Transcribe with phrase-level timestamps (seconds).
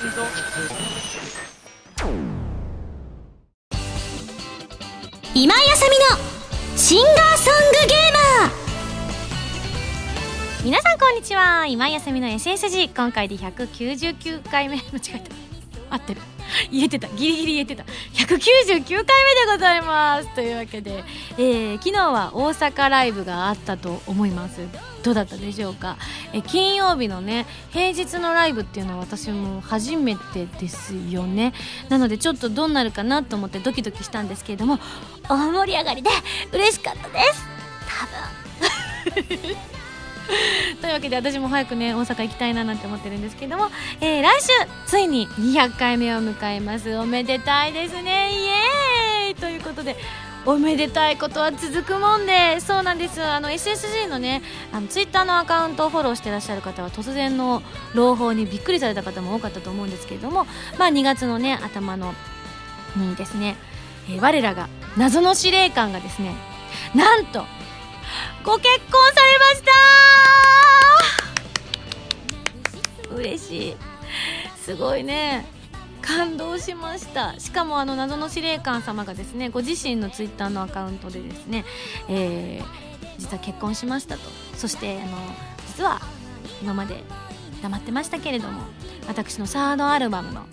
[0.00, 0.08] 今
[5.54, 6.04] 井あさみの
[6.74, 8.50] シンガーソングゲーマー。
[10.64, 11.66] 皆さんこんにちは。
[11.66, 14.76] 今井あさみの SSG 今回で199回目。
[14.76, 14.86] 間違
[15.16, 15.30] えた。
[15.96, 16.22] 合ってる。
[16.72, 17.06] 言えてた。
[17.08, 17.84] ギリギリ言えてた。
[18.14, 19.10] 199回目で
[19.52, 20.34] ございます。
[20.34, 21.04] というわけで、
[21.36, 24.62] えー、昨日は大阪ライブがあったと思います。
[25.02, 25.96] どうだったでしょうか、
[26.32, 31.52] え、金曜日のね平日のライブっていうのは私も初めてですよね。
[31.88, 34.78] なのでちょっとどうなるかなと思ってドキドキしたんですけれども
[35.28, 36.10] 大盛り上がりで
[36.52, 37.46] 嬉しかったです。
[37.88, 38.06] 多
[39.26, 39.56] 分。
[40.80, 43.68] というわけで私も早くね大阪行きたいななんて思ってるんですけども、
[44.00, 44.48] えー、来週
[44.86, 46.96] ついに200回目を迎えます。
[46.96, 48.30] おめでたいですね。
[48.32, 49.34] イエーイ。
[49.34, 49.96] ということで
[50.46, 53.22] おめでたいことは続くもんでそうなんです。
[53.22, 57.62] あの SSG のねあのツイッターのアカウントをフォローしてらっしゃる方は突然の
[57.94, 60.46] 朗報にびっくりされた方も多かったと思うんですけれども
[60.78, 62.14] まあ2月のね頭の
[62.96, 63.56] にですね、
[64.08, 66.34] えー、我らが謎の司令官がですね
[66.94, 67.44] なんと
[68.42, 69.70] ご結婚されました。
[73.14, 73.76] 嬉しい。
[74.56, 75.59] すごいね。
[76.02, 77.38] 感動しました。
[77.38, 81.64] しかもあの謎の司令官様がですねご自身のツイッターのアカウントでですね、
[82.08, 82.64] えー、
[83.18, 84.22] 実は結婚しましたと。
[84.56, 85.16] そしてあの
[85.68, 86.00] 実は
[86.62, 87.02] 今まで
[87.62, 88.62] 黙ってましたけれども
[89.08, 90.46] 私のサードアルバムの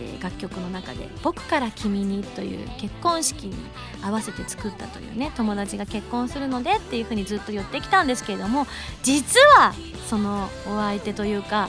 [0.00, 3.54] え、楽曲の中で「僕から君に」という結婚式に
[4.02, 8.66] 合わせて作ったというね友達が結婚するのでっていうふうにずっと言ってきたんですけれども
[9.02, 9.74] 実は
[10.08, 11.68] そのお相手というか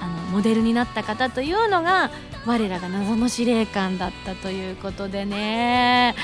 [0.00, 2.10] あのモデルになった方というのが
[2.48, 6.14] 我らが謎の司令官だったということでね。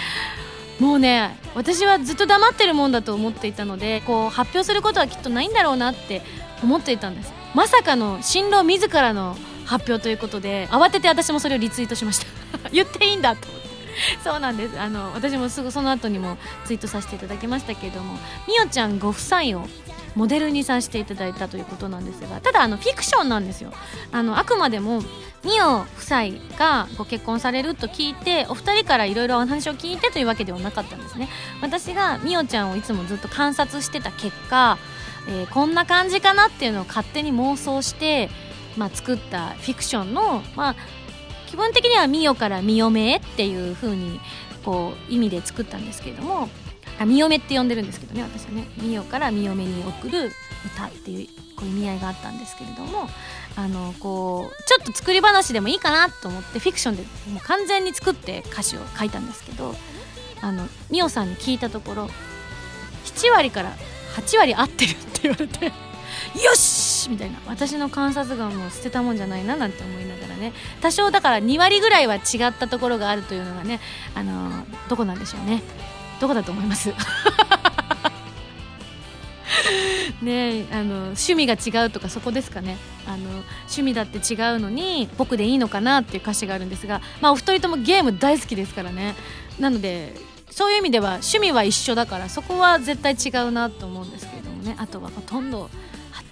[0.81, 6.23] もうね私はずっと黙ってるもんだと思っていたのでこう発表することはきっとないんだろうなって
[6.65, 7.33] 思っていたんです。
[7.55, 9.37] まさかの新郎自らの
[9.67, 12.27] 発表ということで慌てて私もそれをリツイートしました。
[12.73, 13.69] 言っていいんだと思って。
[14.25, 14.81] そうなんです。
[14.81, 18.19] あの私もすぐその後にもツイートさせていただきましたけれども
[18.49, 19.69] みおちゃんご夫妻を
[20.15, 23.73] モデルにさせていただいたということなんですがただあのフィクションなんですよ。
[24.13, 25.03] あのあくまでも
[25.45, 26.23] みお夫妻
[26.59, 31.29] がご結婚されると聞いてお二人からいろいろお話を聞いてというわけではなかったんですね。
[31.61, 34.79] 私がみおちゃんをいつもずっと観察してた結果、
[35.29, 38.31] えー、こんな感じかなっていうのを勝手に妄想して
[38.77, 40.77] まあ、作ったフィクションの、まあ、
[41.47, 44.21] 基本的には「みよからみよめ」っていう風に
[44.65, 46.49] こう意味で作ったんですけれども
[46.99, 50.33] あみよめって呼んでるんですけどね私はね「みよからみよめに送る
[50.65, 53.09] 歌」っていうこう意味合いがあったんですけれども
[53.57, 59.75] あのこうちょっと作り話でもいいかなと思ってフィクションでもう完全に作って歌詞を書いたんですけど
[60.41, 62.11] あのみおさんに聞いたところ
[63.05, 63.75] 7割から
[64.17, 67.39] 8割合ってるって言われてよしみたいな。
[67.47, 70.53] 私の観察眼も捨てたもんじゃないななんて思いながらね。
[70.81, 72.19] 多少だから2割ぐらいは違
[72.49, 73.81] ったところがあるというのがね
[74.15, 75.63] あのどこなんでしょうね。
[76.21, 76.93] どこだと思います？
[80.23, 82.77] ねあの趣味が違うとかそこですかね。
[83.07, 83.29] あの
[83.65, 89.15] 趣味だって違うのに僕でいいのかなっていう歌詞があるんですが、まあ、お二人ともゲーム大好きですからね。
[89.59, 90.15] なので
[90.51, 94.77] そういう意味では趣味は一緒だからそこは絶対違うなと思うんですけれどもね。
[94.79, 95.69] あとはほとんど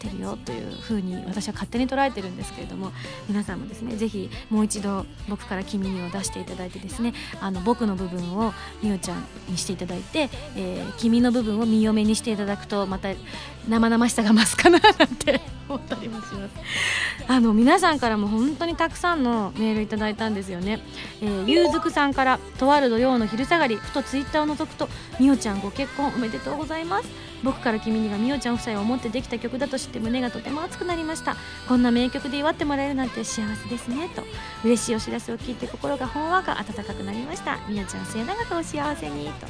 [0.03, 2.93] てるよというふうに私は勝手に捉えてるんですけれども
[3.29, 8.53] 皆さんもですねぜひもう一度僕から「君に」を出していただいてですねあの僕の部分を
[8.83, 13.11] みおちゃんにしていただいて、えー、君の部分をみおめにしていただくとまた
[13.69, 16.55] 生々しさが増すかななんて思ったりもします。
[17.29, 20.81] あの皆さんからも本当にたくさんのメールいただいたんですよね、
[21.21, 24.89] えー、ゆうずくさんからとある土曜の昼下がりふとツイッターを覗くと
[25.21, 27.33] みおちゃんご結婚おめでとうございます。
[27.43, 31.37] 僕から君にはみおちゃん夫妻を思ってできた曲だと知って胸がとても熱くなりました
[31.69, 34.09] こんな名曲で祝ってもらえるなんて幸せですね。
[34.15, 34.23] と
[34.65, 37.59] 嬉しいお知らせを聞いて心がほんわか温かくなりました。
[37.69, 39.27] みおちゃん末永くお幸せに。
[39.27, 39.47] と、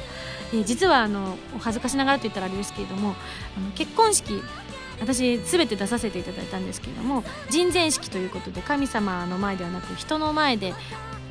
[0.55, 3.15] えー、実はあのお恥ずかしながらと言ったらあれですけれども
[3.59, 4.43] あの結婚式
[5.01, 10.73] 私全て出させていただいたんですけれども人前式ということで神様の前ではなく人の前で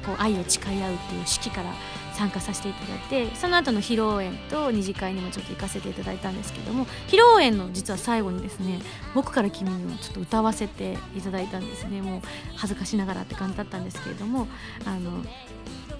[0.05, 1.73] こう愛を誓い合うっていう式から
[2.13, 8.79] 参加させていただいてその後の披露宴と二次会にもちょっと行かせていただいたんですけども披露宴の実は最後にですね
[9.15, 12.01] 僕から君にもちょっと歌わせていただいたんですね。
[12.01, 12.21] もう
[12.55, 14.47] 恥ずかしながらって感じだったんですけれども
[14.85, 15.23] あの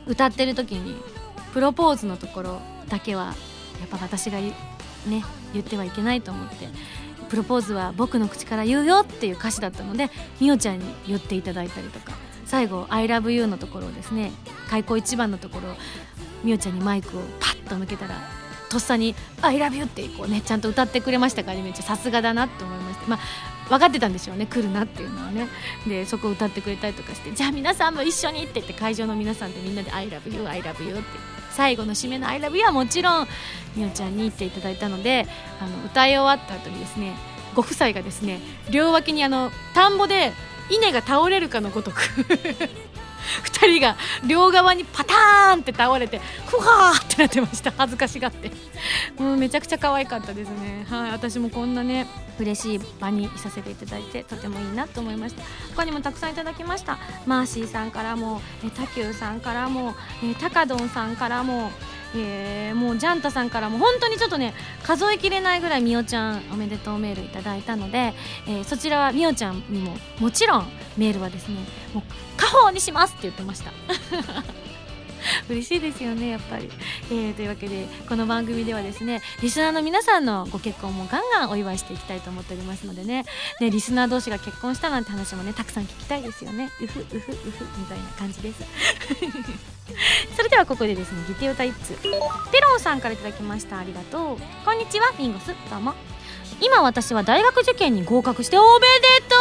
[0.06, 1.01] 歌ってる時に
[1.54, 3.34] プロポーズのところだけは
[3.80, 4.40] やっぱ私が
[5.06, 6.68] ね言ってはいけないと思って
[7.30, 10.09] プロポーズは僕の口から言うよっていう歌詞だったので
[10.39, 12.13] みおちゃんに言っていただいたりとか
[12.45, 14.31] 最後「ILOVEYOU」のところをですね
[14.69, 15.75] 開口一番のところ
[16.44, 18.15] みおちゃんにマイクをパッと向けたら
[18.69, 23.07] とっさに「ILOVEYOU」ってこうねちゃんと歌ってくれましたからめっちゃさすがだなって思いました。
[23.07, 23.19] まあ
[23.69, 25.48] 分かってたんでしょうね来るなっていうのはね。
[25.88, 31.41] でそこを歌ってくれたりとかしてじゃあ皆さんも一緒にって言って会場の皆さんでみんなで「ILOVEYOUILOVEYOU」って言って。
[31.51, 33.27] 最後の締めの「ILOVEYOU」はもちろん
[33.75, 35.27] みおちゃんに言っていただいたので
[35.59, 37.13] あの歌い終わった後にですね
[37.56, 38.39] ご夫妻がですね
[38.69, 40.33] 両脇にあの田んぼで
[40.69, 42.01] 稲が倒れるかのごとく
[43.44, 43.96] 2人が
[44.26, 47.74] 両側にパターンって倒れてふわーってなってました。
[47.78, 48.52] 恥ずかしがって。
[49.18, 50.86] もうめちゃくちゃ可愛かったですね。
[50.90, 52.08] はい私もこんなね
[52.40, 55.44] 嬉しい場にいさせていただいてとてもいいなと思いました。
[55.76, 56.98] 他にもたくさんいただきました。
[57.26, 61.72] マーシーさんからもえタキューさんからもえタカドンさんからも
[62.16, 64.54] えー、もうジャンタさんからも本当にちょっとね
[64.84, 68.13] 数えきれないぐらいみおちゃんおめでとうメールいただいたので、
[68.48, 70.68] えー、そちらはみおちゃんにももちろん
[70.98, 71.56] メールはですね
[71.94, 72.04] もう
[72.38, 73.72] 家宝にしますって言ってました。
[75.50, 76.70] 嬉しいですよねやっぱり、
[77.10, 83.26] えー、というわけでこの番組ではですねリスナーの皆さんのご結婚もガンガンお祝いしていきたいと思っておりますのでね。
[83.60, 86.72] ねリスナー同士が結婚したなんて話もねたくさん聞きたいですよね。
[86.82, 88.64] うふうふうふみたいな感じです。
[90.36, 92.10] それではここでですねギテ歌一通ペ
[92.62, 93.80] ロンさんから頂きました。
[93.80, 94.38] ありがとう。
[94.66, 95.48] こんにちはミンゴス。
[95.70, 95.94] どうも。
[96.62, 98.68] 今私は大学受験に合格しておめ
[99.00, 99.41] でとう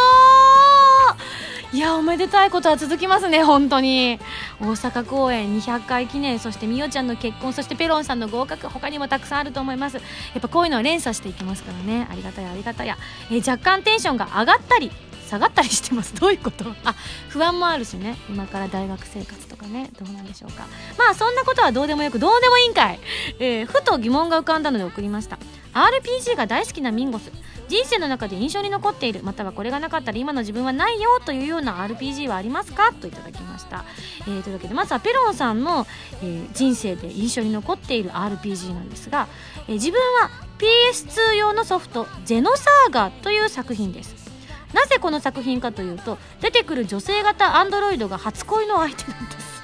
[1.73, 4.19] いやおめでたいことは続きますね本当に。
[4.59, 9.95] 大阪公演200回記念そしてみおちゃんの結婚そしてペロンさんの合格他にもたくさんあると思います。
[9.95, 10.01] や
[10.39, 12.07] っぱこういうのは連鎖していきますからね。
[12.11, 12.97] ありがたいありがたや、
[13.29, 14.91] えー、若干テンションが上がったり
[15.29, 16.13] 下がったりしてます。
[16.13, 16.65] どういうこと？
[16.83, 16.93] あ
[17.29, 18.17] 不安もあるしね。
[18.27, 20.65] 今から大学生活とかねどうなんでしょうか。
[20.97, 22.99] まあそんなことはどうでもよくどうでもいいんかい、
[23.39, 25.39] えー、ふと疑問が浮かんだので送りました。
[25.73, 27.31] RPG が大好きなミンゴス。
[27.71, 32.91] 人生の中で印象に残っているまたはこれがなかったら今の自分はないよというような RPG はありますか？
[32.91, 33.85] といただきました、
[34.27, 35.87] えー、というわけでまずはペロンさんの、
[36.21, 39.29] えー、人生で印象に残っている RPG なんですが、
[39.69, 40.29] えー、自分は
[40.59, 44.29] PS2 用のソフト「ゼノサーガ」という作品です。
[44.73, 49.63] なぜこの作品かというと出てくる女性型アンドロイドが初恋の相手なんです。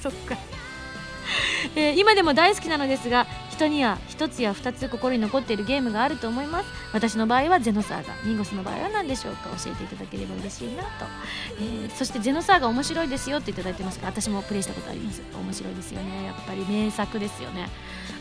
[0.04, 0.57] そっか。
[1.76, 6.66] えー、今でも大好きなのですが人には1つや2つ心に残っているゲームがあると思います。
[6.92, 9.50] 私の場合はゼノサーガミンゴスの場合は何でしょうか？
[9.62, 10.88] 教えていただければ嬉しいなと、
[11.60, 15.22] えー、そしてゼノサーガ面白いですよっていただいてますが私もプレイしたことあります。
[15.34, 16.26] 面白いですよね。
[16.26, 17.68] やっぱり名作ですよね。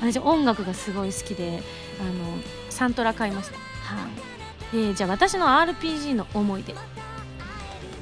[0.01, 1.61] 私音楽がすごい好きで
[1.99, 2.39] あの
[2.69, 3.57] サントラ買いました。
[3.95, 4.01] は
[4.73, 6.75] い、えー、じゃあ私の RPG の思い出。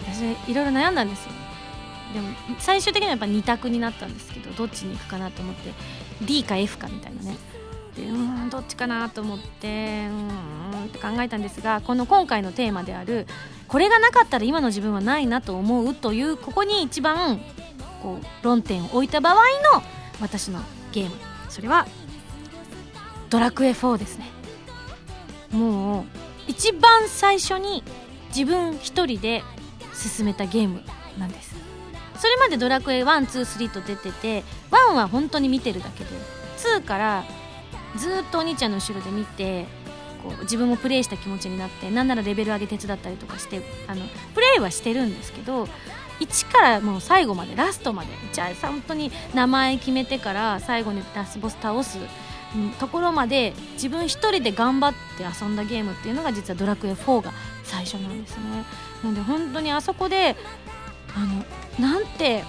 [0.07, 1.31] 私いろいろ悩んだんですよ
[2.15, 2.29] でも
[2.59, 5.73] 最終的にはやっぱ2択になったんですけどどっちに行くかなと思って
[6.21, 7.35] D か F かみたいなね。
[7.97, 13.27] でうんどっちかなと思ってうんって考えたんですがこの今回のテーマである
[13.67, 17.41] これがなかったら今の自分はないなと思うというここに一番
[18.01, 19.35] こう論点を置いた場合
[19.75, 19.83] の
[20.21, 20.61] 私の
[20.93, 21.11] ゲーム。
[21.49, 21.85] それは
[23.29, 24.29] ドラクエ4ですね。
[25.51, 26.03] もう
[26.47, 27.83] 一番最初に
[28.29, 29.43] 自分一人で
[29.93, 30.81] 進めたゲーム
[31.17, 31.64] なんです。
[32.19, 36.09] それまでドラクエ123と出てて1は本当に見てるだけで
[36.57, 37.23] 2から
[37.97, 39.65] ずっとお兄ちゃんの後ろで見て
[40.23, 44.01] こう自分もプレイした気持ちになってなんならレベル上げ手伝ったりとかしてあの
[44.33, 45.67] プレイはしてるんですけど
[46.19, 51.99] 1からもう最後までラストまでじゃあ本当に名前決めてから最後にラスボス倒す
[52.79, 57.33] ところまで自分一人で頑張って遊んだゲームっていうのが実は「ドラクエ4」が
[57.63, 58.63] 最初なんですね。
[59.03, 60.35] なので本当にあそこで
[61.15, 61.19] あ
[61.79, 62.43] のなんて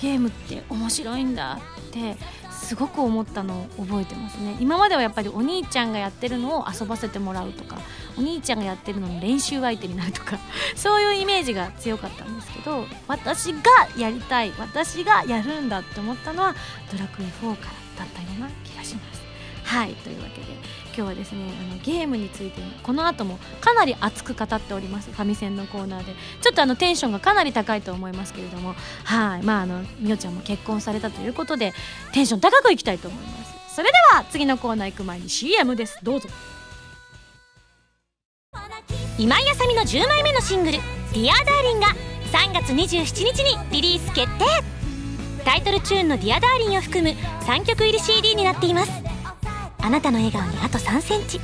[0.00, 1.58] ゲームって面白いんだ
[1.88, 2.16] って
[2.50, 7.78] すごく思ったのを覚えてますね今まではやっぱりお兄ちゃんがやってるのを遊ばせてもらうとか
[8.18, 10.38] お兄ちゃんがやってるのの練習相手になるとか
[10.76, 13.60] そういうイメージが強かったんですけど私が
[13.96, 16.54] やりたい私がやるんだって思ったのは
[16.92, 19.20] 「ドラクエ4」からだったような気がします。
[19.64, 20.46] はいというわけで
[20.94, 25.10] 今日はですねあのゲームについてこの後もかなり熱く語っております。
[25.10, 26.14] ファミセンのコーナーで。
[26.40, 28.74] ちょっとあのテンションがかなり高いと思いますけれども。
[29.04, 29.42] はい。
[29.42, 31.72] まああのみおちゃんも結婚されたということで
[32.12, 33.74] テンション高くいきたいと思います。
[33.74, 35.98] それでは次のコーナー行く前に CM です。
[36.02, 36.28] どうぞ。
[39.18, 41.88] 今井麻美の10枚目のシングル「Dear Darling が
[42.32, 44.44] 3月27日にリリース決定。
[45.44, 49.19] タイトルチューンの「Dear Darling を含む3曲入り CD になっています。
[49.82, 51.40] あなたの笑顔にあと3センチ。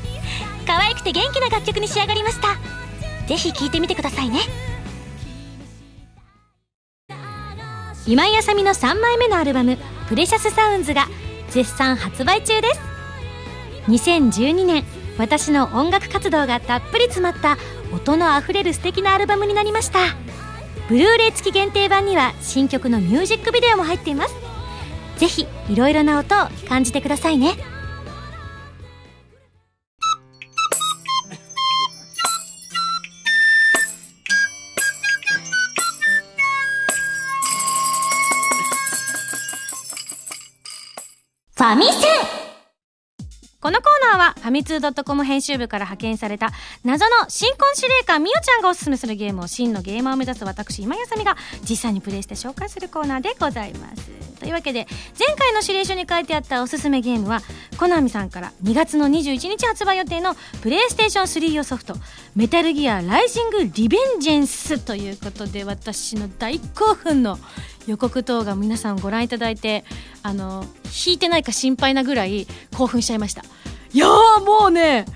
[0.66, 2.48] 可愛くて元気な楽曲に仕上がりました。
[3.26, 4.40] ぜひ聴いてみてくださいね。
[8.06, 11.08] 今井麻美の3枚目のアルバム「Precious Sounds」が
[11.50, 12.80] 絶賛発売中です。
[13.88, 14.84] 2012年
[15.18, 17.56] 私の音楽活動がたっぷり詰まった
[17.92, 19.98] 音のあふれる素敵なアルバムになりました。
[20.88, 24.34] ブルーレイ付き限定版には新曲のミュージックビデオも入っています。
[25.16, 27.56] ぜひいろいろな音を感じてくださいね。
[41.66, 42.46] ァミセン。
[43.60, 46.50] このコーナーはファミツー .com 編集部から派遣された
[46.84, 51.36] 謎の新婚司令官みおちゃんがおすすめするゲームを真のゲーマーを目指す私今やさみが
[51.68, 54.10] 実際にプレイして紹介するコーナーでございます。
[54.38, 54.86] というわけで
[55.18, 57.40] 前回の指令書に書いてあったおすすめゲームは
[57.78, 61.96] コナミさんから2月の21日発売予定のプレイステーション3用ソフト
[62.36, 67.38] 「メタルギアライジングリベンジェンス」ということで私の大興奮の
[67.86, 69.84] 予告動画皆さんご覧いただいて
[70.22, 70.64] あの
[71.06, 73.42] 引いてないか心配なぐらい興奮しちゃいました。
[73.92, 75.06] いやーもうね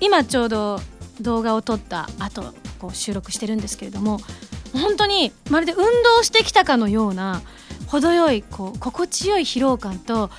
[0.00, 0.80] 今ちょうど
[1.20, 4.20] 動画を撮った後こう収録してるんですけれども
[4.72, 7.40] 本当にまるで運動してきたかのような
[7.86, 10.30] 程よいこう心地よい疲労感と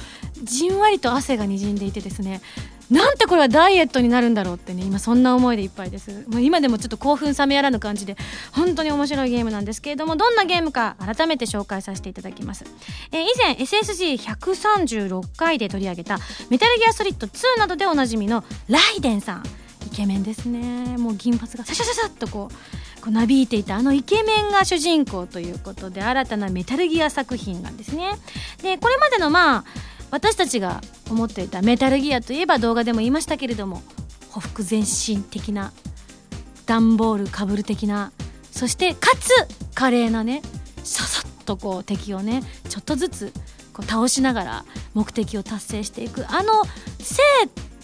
[0.43, 2.41] じんわりと汗がにじんでいてですね
[2.89, 6.25] なんてこれはダイエットになるんだろうってね今そんな思いでいっぱいです。
[6.27, 8.15] もう今でもちょっと興奮冷めやらぬ感じで
[8.51, 12.65] 本当に面白いゲームなんですけれどもどんなゲームか改めて紹介させていただきます、
[13.12, 19.44] えー以前 SSG136 回で取り上げたメタルギアソリッド2などでおなじみのライデンさん。
[19.86, 20.98] イケメンですね。
[20.98, 28.15] もう銀髪がシャシャシャシャっとこうこうなびいていたあのイケメンが主人公ということで新たなメタルギア作品なんですね。
[28.62, 29.63] でこれまでのまあ
[30.12, 33.82] 私たちが思っていたメタルギアといえば動画でも言いましたけれども
[34.30, 35.74] ほふ前進的な
[36.66, 38.12] 段ボールかぶる的な
[38.52, 39.32] そしてかつ
[39.74, 40.42] 華麗なね
[40.84, 43.34] ささっとこう敵をねちょっとずつ
[43.74, 46.64] こう倒しながら目的を達成していくあの
[47.00, 47.22] 生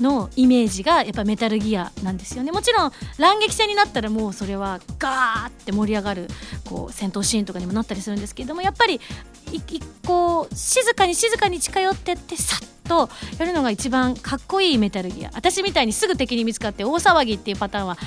[0.03, 6.27] のイメージがやっぱメタルギアなんですよねもちろん乱撃戦になったらもうそれはガーって盛り上がる
[6.65, 8.99] こう戦闘シーンとかにもなったりするんですけれどもやっぱり
[9.51, 9.61] いい
[10.05, 17.97] こう静かに静かに近寄ってってさっとやるのが一番かっこいいメタルギア私みたいにすぐ敵に見つかって大騒ぎっていうパターンは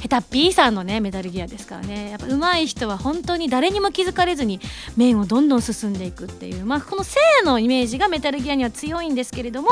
[0.00, 4.60] ヘタッピーさんのねメタルギアですからねやっぱ上手い人は本当に誰にも気づかれずに
[4.96, 9.68] 面をどんどん進んでいくっていうまあこの性のイメージがメタルギアには強いんですけれども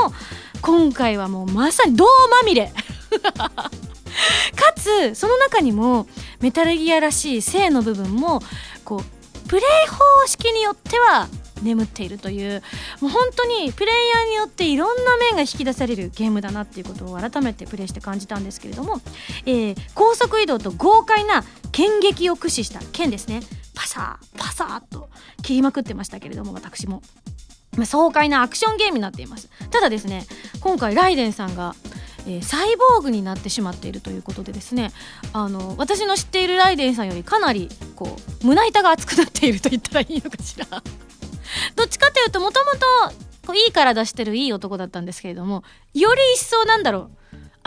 [0.60, 2.72] 今回はもうまさに銅まみれ
[4.56, 6.06] かつその中にも
[6.40, 8.40] メタルギアらしい性の部分も
[8.84, 11.28] こうプレイ方式によっては
[11.62, 12.62] 眠っているという
[13.00, 19.00] もう本当にプレイヤーによっていろんな面が引き出されるゲームだなっていうことを改めてプレイして感じたんですけれども、
[19.46, 23.40] えー高速移動と豪快な剣撃を駆使した剣ですね
[23.74, 25.08] パサーパサーと
[25.42, 27.02] 切りまくってましたけれども私も。
[27.86, 29.48] 爽快なアクションゲームになっています。
[29.70, 30.26] ただですね
[30.60, 31.74] 今回ライデンさんが、
[32.26, 34.92] えーサイボーグになってしまっているということでですね
[35.32, 40.66] あの私の知っているライデンさんよりかなりこう胸板が厚くなっていると言ったらいいのかしら。
[41.76, 42.72] どっちかというともとも
[43.46, 47.17] といい体してるいい男だったんですけれどもより一層なんだろう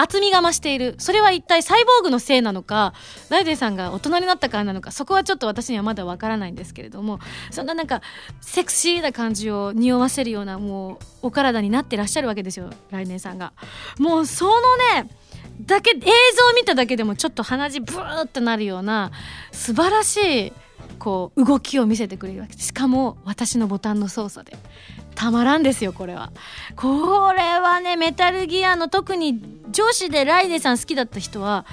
[0.01, 0.96] 厚みが増している。
[0.98, 2.93] それは一体サイボーグのせいなのか
[3.29, 7.20] ライデンさんが大人になったからなのかそこはちょっと私にはまだわからないんですけれども
[7.51, 8.01] そんななんか
[8.41, 13.53] セクシーな感じを匂わせるようなもうお体になってらっしゃるわけですよライデンさんが。
[14.00, 14.53] もうその
[14.96, 15.10] ね
[15.62, 16.10] だけ映像を
[16.55, 19.12] 見ただけでもちょっと鼻血ブーってなるような
[19.51, 20.53] 素晴らしい
[20.98, 22.58] こう動きを見せてくれるわけ。
[22.58, 24.58] しかも私のボタンの操作で。
[25.15, 26.32] たまらんですよこれは。
[26.75, 29.41] これはねメタルギアの特に
[29.72, 31.65] 女子でライデさん好きだった人は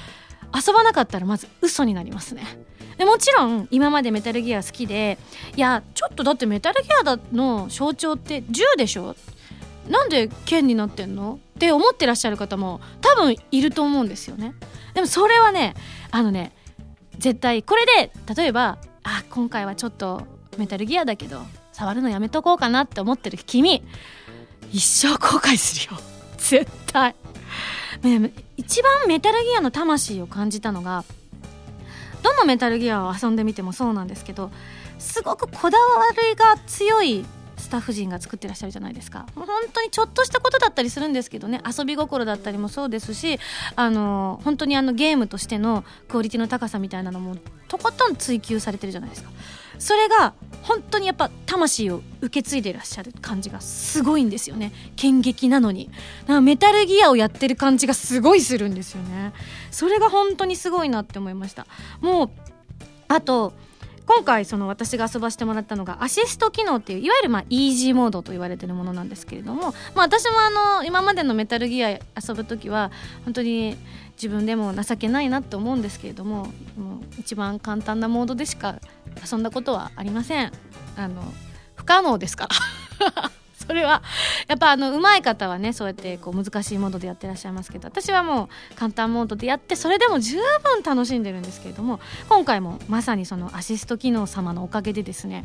[0.54, 2.44] 遊ばなかったらまず嘘になりますね。
[2.96, 5.18] でもちろん今までメタルギア好きで
[5.56, 9.14] いやちょっとだってメタルギアだの象徴って銃でしょ？
[9.88, 11.38] なんで剣になってんの？
[11.56, 14.54] って思ってらっしゃる方も多分いると思うんですよね。
[14.94, 15.74] でもそれはね
[16.10, 16.52] あのね
[17.18, 20.26] 絶対これで例えばあ今回はちょっと
[20.56, 21.42] メタルギアだけど
[21.78, 23.84] 触るのやめとこうかなって思ってる君
[24.72, 26.00] 一生後悔するよ。
[26.36, 27.14] 絶対。
[28.56, 31.04] 一番メタルギアの魂を感じたのが
[32.22, 34.50] どのメタルギアを遊んでみてもそうなんですけど
[34.98, 37.24] すごくこだわりが強い
[37.56, 39.26] スタッフ陣が作ってらっしゃるじゃないですか。
[39.34, 43.38] 本当にちょっとしたことだったりするんですけどね遊び心だったりもそうですし
[43.76, 47.36] あの本当にあのゲームとしてのクオリティの高さみたいなのも
[47.68, 49.30] とことん追求されてるじゃないですか。
[49.78, 54.72] それが本当にやっぱ魂を受け継いでらっしゃる感じがすごいんですよね。
[54.96, 55.90] 剣撃なのに。
[56.26, 59.32] なんかメタルギアをやってる感じがすごいするんですよね。
[59.70, 61.66] それが本当にすごいなって思いました。
[62.00, 62.30] もう
[63.08, 63.54] あと
[64.08, 72.00] 今回その私が遊ばしてもらったのがアシスト機能っていういわゆるまあイージーモードと言われてるものなんですけれども、まあ、私もあの今までのメタルギア遊
[72.34, 72.90] ぶ時は
[73.24, 73.76] 本当に
[74.20, 76.46] 自分でも情けないなって思うんですけれども
[76.76, 78.80] もう一番簡単なモードでしか
[79.30, 80.52] 遊んだことはありません。
[80.96, 81.22] あの
[81.76, 82.48] 不可能ですか
[83.00, 83.30] ら。
[83.68, 84.02] それは
[84.46, 95.44] やっぱあの上手い方はねそうやってこう難しいモードでやってらっしゃいますけど私はもう簡単モードでやってそれでも十分楽しんでるんですけれども今回もまさにそのアシスト機能様のおかげでですね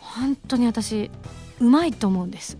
[0.00, 1.10] 本当に私
[1.58, 2.56] うまいと思うんです。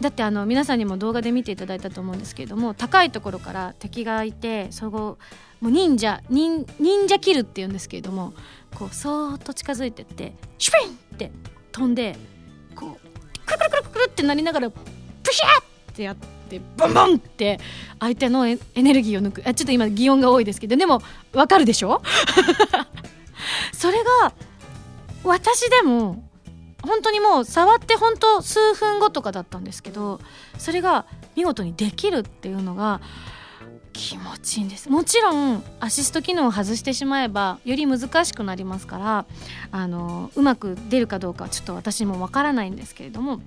[0.00, 5.18] だってあの皆さんにも動画で見ていただいたと思うんですけれども高いところから敵がいてそこ
[5.60, 8.32] もう忍者忍忍者キルっていうんですけれども
[8.74, 11.30] こうそーっと近づいてってシュピンって
[11.70, 12.16] 飛んで
[12.74, 14.78] こうくるくるくるくるってなりながらプ
[15.32, 15.62] シャー
[15.92, 17.58] ってやってボンボンって
[18.00, 19.42] 相手のエネルギーを抜く。
[19.48, 21.00] あちょっと今擬音が多いですけどでも
[21.32, 22.02] わかるでしょ？
[23.72, 24.32] それが
[25.24, 26.24] 私でも
[26.82, 30.20] 本当にもう触って本当数分後とかだったんですけど
[30.58, 33.00] それが見事にできるっていうのが
[33.92, 34.88] 気持ちいいんです。
[34.88, 39.26] もちろんアシスト機能を外してしまえばより難しくなりますから
[39.70, 43.40] あのうまく出るかどうかはちょっと私もわからないんですけれども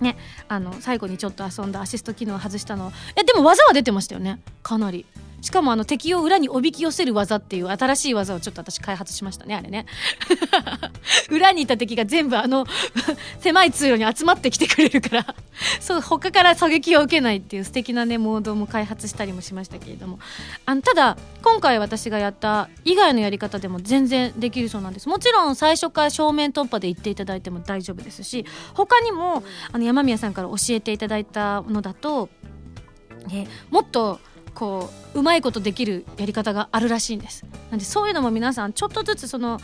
[0.00, 4.40] ね、あの最後にちょっと遊んだアシスト機能を外したのえでも技は出てましたよね。
[4.62, 5.06] かなり。
[5.40, 9.86] しかもあの敵を裏におびき寄せる技っていう新しい技をちょっと私開発しましたねあれね。
[11.30, 12.66] 裏にいた敵が全部あの
[13.40, 15.34] 狭い通路に集まってきてくれるから
[15.80, 20.18] そう他から狙撃を受けないっていう素敵なねモードも開発したりもしましたけれども。
[20.66, 25.08] あのただ今回私がやった以外のやり方でも全然できるそうなんです。
[25.08, 29.42] もちろん最初から正面突破で言っていただいても大丈夫ですし他にも
[29.72, 32.28] あの山宮さんから教えていただいたのだと
[33.32, 34.20] えもっと
[34.58, 37.44] こううまいことできるやり方があるらしいんです。
[37.70, 39.60] なんでそういうのも皆さんちょっとずつその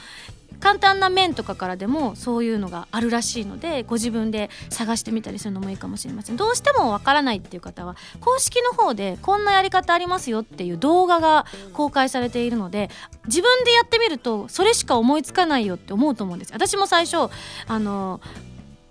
[0.61, 6.37] 簡単な面とかからでもそういうのがあるらしいのでご自分で探してみたりするのもいいかもしれません。
[6.37, 12.89] どうしてもわからないっていう方は公式の方でこんなやり方ありますよっていう動画が公開されているので
[13.27, 16.53] 自分でやってみるとそれしか思いつかないよって思うと思うんです。
[16.53, 17.29] 私も最初
[17.67, 18.21] あの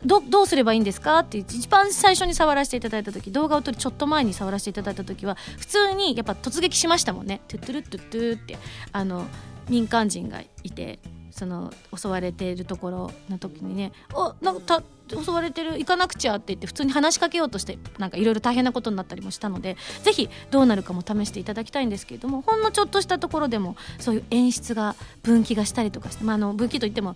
[0.05, 1.19] どどうすればいいんですか？
[1.19, 7.41] って一番最初に触らせていただいた時動画を撮るちょっと前に触らせていただいた時は普通にやっぱ突撃しましたもんね。
[7.48, 8.57] トゥットゥルットゥットゥって
[8.91, 9.25] あの
[9.69, 11.00] 民間人がいて
[11.31, 15.79] その襲われているところの時にね「おなんか襲われてる？
[15.79, 27.16] 行かなくちゃ」って言って普通に話しかけようとしてなんかいろいろ大変なことになったりもしたのでぜひどうなるかも試していただきたいんですけれどもほんのちょっとしたところでもそういう演出が分岐がしたりとかして、まあ、あの分岐といっても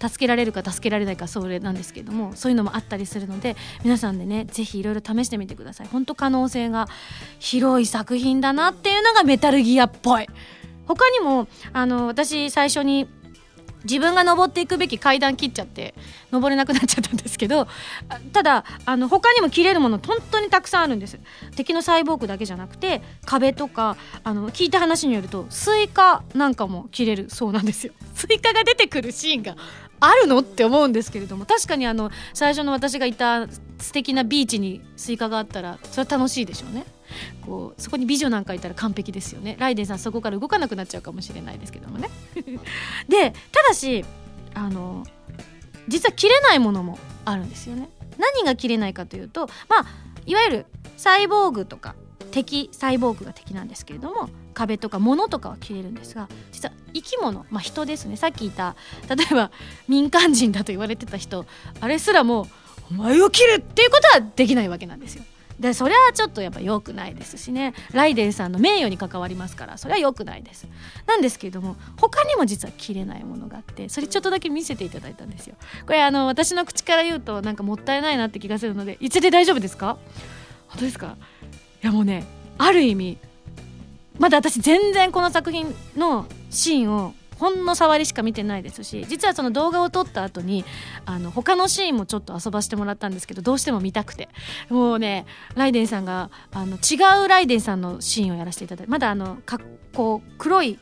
[0.00, 5.86] 助けられるか助けられないかそれなんですけどもそういうのもあったりするので皆さんでねぜひいろいろ試してみてください。
[5.86, 6.88] 本当可能性が
[7.38, 10.26] 広い作品だなっていうのがメタルギアっぽい。
[10.86, 13.08] 他にもあの私最初に
[13.84, 15.94] 自分が登っていくべき階段切っちゃって
[16.32, 17.68] 登れなくなっちゃったんですけど
[18.32, 21.18] ただあの他にも切れるもの本当にたくさんあるんです。
[21.54, 27.92] 敵のサイボーグだけじゃなくて壁とかあの聞いた話によるとスイカなんかも切れるそうなんですよ。
[28.14, 29.56] スイカが出てくるシーンが
[30.06, 30.38] あるの？
[30.38, 33.46] って思うんですけれども確かにあの最初の私がいた
[33.78, 36.84] 素敵なビーチにスイカがあったらそれは楽しいでしょうね。
[37.46, 39.56] こうそこに美女なんかいたら完璧ですよね。
[39.58, 42.10] ライデンさんそこから動かなくなっちゃうかもしれないですけどもね。
[43.08, 44.04] でただし
[44.54, 45.04] あの
[45.88, 47.88] 実は切れないものもあるんですよね。
[48.18, 49.86] 何が切れないかというとまあ
[50.26, 51.94] いわゆるサイボーグとか
[52.30, 58.16] 敵サイボーグが敵なんですけれども壁とか物とかは切れるんですが実は生き物、まあ、人ですね。
[58.16, 58.76] さっき言った
[59.14, 59.50] 例えば
[59.88, 61.44] 民間人だと言われてた人
[61.80, 62.46] あれすらも
[62.90, 65.24] お前を切るっていうことはできないわけなんですよ。
[65.58, 67.74] でそれはちょっとやっぱ良くないですしね。
[67.92, 70.66] ライデンさんの名誉に関わりますからそれは良くないです。
[71.06, 75.54] なんですけれども他にも実は切れないものがあってそれちょっとだけ見せていただいたんですよ。
[75.86, 79.96] これあの私の口から言うとなんかもったいないなって気がするのでいつで大丈夫ですか？
[80.66, 81.16] 本当ですか？
[81.82, 82.24] いやもうね
[82.58, 83.18] ある意味
[84.18, 90.64] まだ私全然この作品のシーンをほんの触りしか見てないですし実はその動画を撮った後に
[91.04, 94.28] あの他のシーンもちょっと遊ばしてもらったんですけどどうしても見たくて
[94.70, 99.58] もうねライデンさんがあの違うライデンさんのシーンをやらせていただいてまだあのか
[99.92, 100.78] こう黒い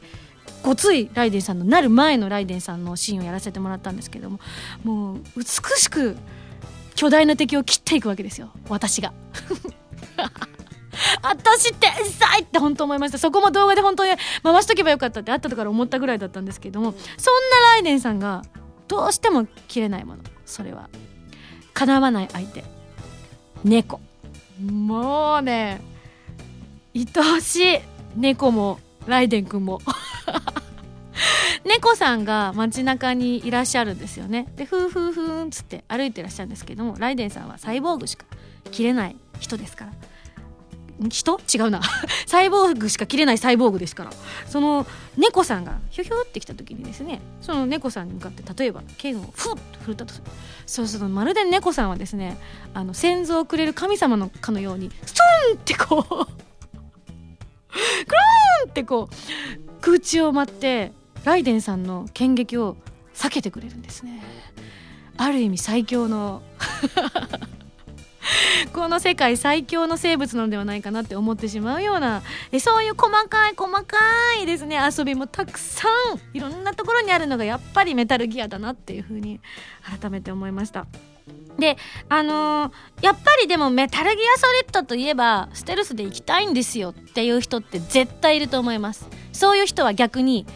[0.63, 4.39] ごついライデンさんのなる前のライデンさんのシーンをやらせてもらったんですけども
[4.85, 5.45] もう美
[5.77, 6.17] しく
[6.95, 9.13] 巨大な敵を切っていくわけですよ私が。
[11.23, 13.19] 私天才って本当思いました。
[13.19, 18.43] そこも動画で本当に回しとけばよかったってあったから思ったぐらいだったんですけどもそんなライデンさんが
[18.89, 20.23] どうしても切れないもの。
[20.45, 20.89] それは
[21.75, 22.65] 叶わない相手。
[23.65, 24.01] 猫。
[24.61, 25.81] もうね
[26.95, 27.79] 愛おしい。
[28.17, 29.81] 猫もライデンくんも。
[31.65, 34.47] 猫さんが街中にいらっしゃるんですよね。
[34.57, 38.27] でフーフーフーンつって歩いてらっしゃるんですけどもライデンさんはサイボーグしか
[38.71, 39.93] 切れない人ですから
[41.09, 41.41] 人？
[41.53, 41.81] 違うな。
[42.27, 44.11] サイボーグしか切れないサイボーグですから。
[44.47, 44.87] その
[45.17, 50.25] 猫さんがヒュヒュってきた時にですねその猫さんに向かって例えば剣をフッと振るったとする。
[50.67, 52.39] そうするとまるで猫さんはですね
[52.75, 60.93] あの先祖をくれる神様のかのようにストンってこう クローンってこう空中を舞って
[61.25, 62.77] ライデンさんの剣撃を
[63.15, 64.23] 避けてくれるんですね。
[65.17, 66.43] ある意味最強の
[68.73, 73.97] この世界最強の生物なのではないかなって思ってしまうようなえそういう細かい細か
[74.41, 74.79] いですね。
[74.79, 79.41] 遊びもたくさんいろんなところにあるのがやっぱりメタルギアだなっていうふうに
[80.01, 80.87] 改めて思いました。
[81.59, 81.77] で
[82.09, 89.09] あのー、やっぱりでもメタルギアソリッドといえばステルスで行きたいんですよっていう人って絶対いると思います。
[89.33, 90.47] そういう人は逆に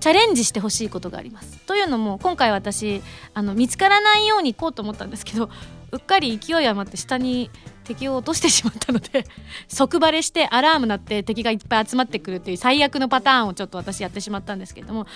[0.00, 1.58] チャレンジしてほしいことがあります。
[1.66, 3.02] というのも今回私
[3.34, 5.48] あの見つからないように行こうと思ったんですけど
[5.92, 7.50] うっかり勢い余って下に
[7.84, 9.26] 敵を落としてしまったので
[9.68, 15.06] 即バレしてアラーム鳴って敵がいっぱい集まってくるっていう最悪のパターンをちょっと私やってしまったんですけれども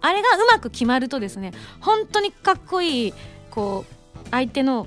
[0.00, 3.14] あれがうまく決まるとですね本当にかっこいい
[3.50, 4.86] こう相手の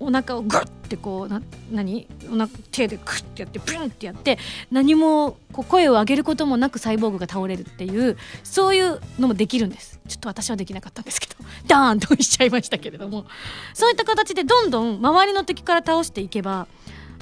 [0.00, 2.06] お腹をグッてこうな何？
[2.30, 4.38] お腹手でクッてやってブンってやって
[4.70, 9.98] 何もこう声を上げることもなくサイボーグが倒れるっていうそういうのもできるんです。
[10.08, 11.34] ちょっと私はできなかったんですけど。
[11.66, 13.26] ダーンとしちゃいましたけれども。
[13.74, 16.66] そういった形でどんどん周りの敵から倒していけば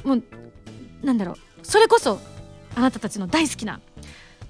[0.04, 0.22] もう
[1.02, 1.36] なんだろう。
[1.62, 2.20] それこそ
[2.74, 3.80] あなたたちの大好きな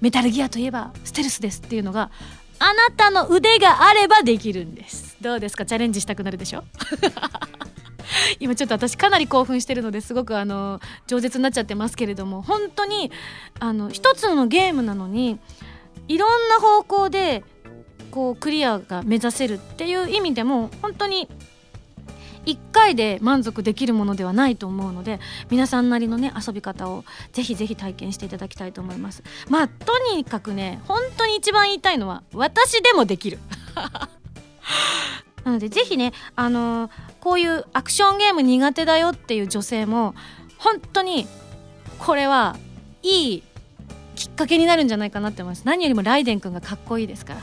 [0.01, 2.11] メタルギアといえばステルスですっていうのが
[2.59, 5.15] あなたの腕があればできるんです。
[5.21, 5.65] どうですか？
[5.65, 6.63] チャレンジしたくなるでしょ？
[8.39, 13.11] 今ちょっと私かなり興奮してるのですごくあの饒舌になっちゃってますけれども本当に
[13.59, 15.39] あの一つのゲームなのに
[16.07, 17.43] いろんな方向で
[18.11, 21.27] こうクリアが目指せるっていう意味でも本当に
[22.47, 29.21] 1回で満足できるものではないと思うので皆さんなりのね遊び方をぜひぜひ体験していただきたいと思います。
[29.49, 33.39] まあとにかくね本当に一番言いたいのは私でもできる。
[35.43, 40.15] なのでぜひねあのー、こういうアクションゲーム苦手だよっていう女性も
[40.57, 41.27] 本当に
[41.99, 42.55] これは
[43.03, 43.43] いい
[44.15, 45.63] きっかけになるんじゃないかなって思います。
[45.65, 47.41] 何よりもライデン君がかっこいいですから。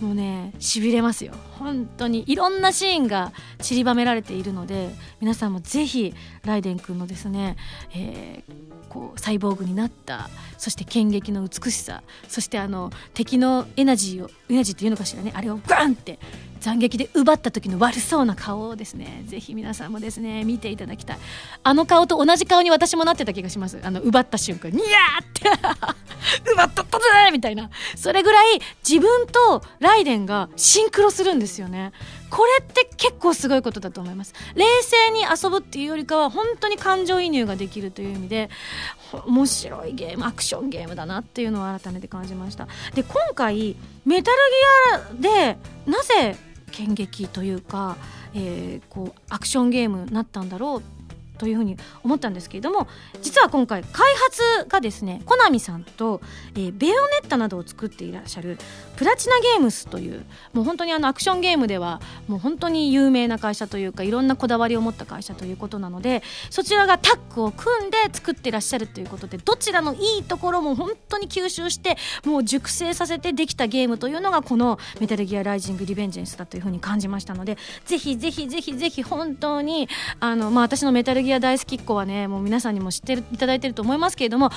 [0.00, 1.32] もうねしびれますよ。
[1.58, 7.56] 本当にいろんなシーンが散りばめられているので皆さんもぜひライデン君のですね、
[7.94, 16.18] えー、こうサイボーグになったそして剣撃の美しさそしてあの敵のエナジーをエナジーっていうのかしらねあれをガンって
[16.64, 19.22] 斬撃で奪った時の悪そうな顔をですね。
[19.26, 21.18] ぜひ皆さんもですね見ていただきたい。
[21.62, 23.78] あの顔と同じ顔に私もなってた気がします。
[23.82, 25.50] あの奪った瞬間にやーって。
[26.50, 27.68] 奪ったったぜみたいな。
[27.96, 31.92] それぐらい自分とライデンがシンクロするんですよね。
[32.30, 34.32] これって結構すごいことだと思います。
[34.54, 38.48] 冷静に遊ぶっていうよりかは本当に感情移入ができるという意味で
[39.26, 42.66] 面白いゲームアクションゲームだなっていうのを改めて感じました。
[42.94, 44.38] で今回メタル
[45.20, 46.36] ギアでなぜ
[46.74, 47.96] 剣劇というか、
[48.34, 50.82] えー、こうアクションゲームになったんだろう
[51.38, 52.86] というふうに思ったんですけれども
[53.22, 56.20] 実は今回開発がですねコナミさんと、
[56.54, 58.58] えー、ベヨネッタなどを作っていらっしゃる
[58.96, 79.88] プラチナゲームスというもう本当にあのアクションゲームではもう本当に有名な会社というかいろんなこだわりを持った会社ということなのでそちらがタッグを組んで作ってらっしゃるということでどちらのいいところも本当に吸収してもう熟成させてできたゲームというのがこの「メタルギアライジングリベンジェンス」だというふうに感じましたのでぜひぜひぜひぜひ本当に
[80.20, 84.50] あの、まあ、私のメタルギア大好きっ子はねもう皆さんにも知っていただいてると思いますけれども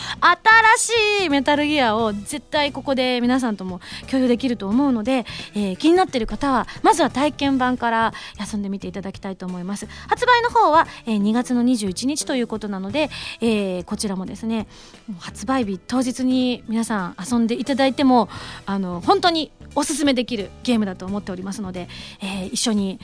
[0.77, 5.25] 新しいメタルギアを絶対ここで皆さんとも共有できると思うので、
[5.55, 9.87] えー、気になっている方はまずは体験版から遊んでみていただきたいと思います。
[10.07, 13.09] 発売の方は、えー、2月の21日ということなので、
[13.41, 14.67] えー、こちらもですね
[15.19, 18.29] 発売日当日に皆さん遊んでいただいても
[18.65, 21.87] あの本当におすすめできるゲームだと思っておりますので、
[22.21, 22.99] えー、一緒に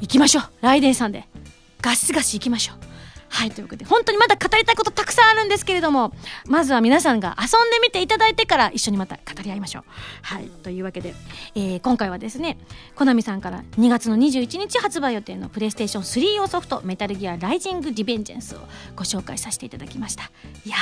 [0.00, 0.44] 行きましょう。
[0.60, 1.26] ライデンさんで。
[1.80, 2.96] ガシガシ行きましょう。
[3.28, 6.12] はいということで本当にまだ語りたいことたくさんあるんですけれども
[6.46, 9.84] まずは皆さんが遊んでみていただいてから一緒にまた語り合いましょう。
[10.22, 11.14] はいというわけで、
[11.54, 12.58] えー、今回はですね
[12.94, 18.60] コナミさんから2月の21日発売予定のプレイステーション3用ソフト「メタルギアライジング・ディベンジェンス」を
[18.94, 20.30] ご紹介させていただきました。
[20.64, 20.76] いや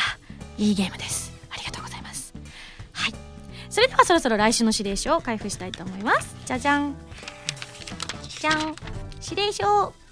[0.58, 1.32] いいゲームです。
[1.50, 2.34] ありがとうございます。
[2.92, 3.14] はい。
[3.70, 6.36] それではそろそろ来週の指令書を開封したいと思います。
[6.44, 6.94] じゃじゃん。
[8.28, 8.76] じゃん。
[9.22, 10.03] 指令書。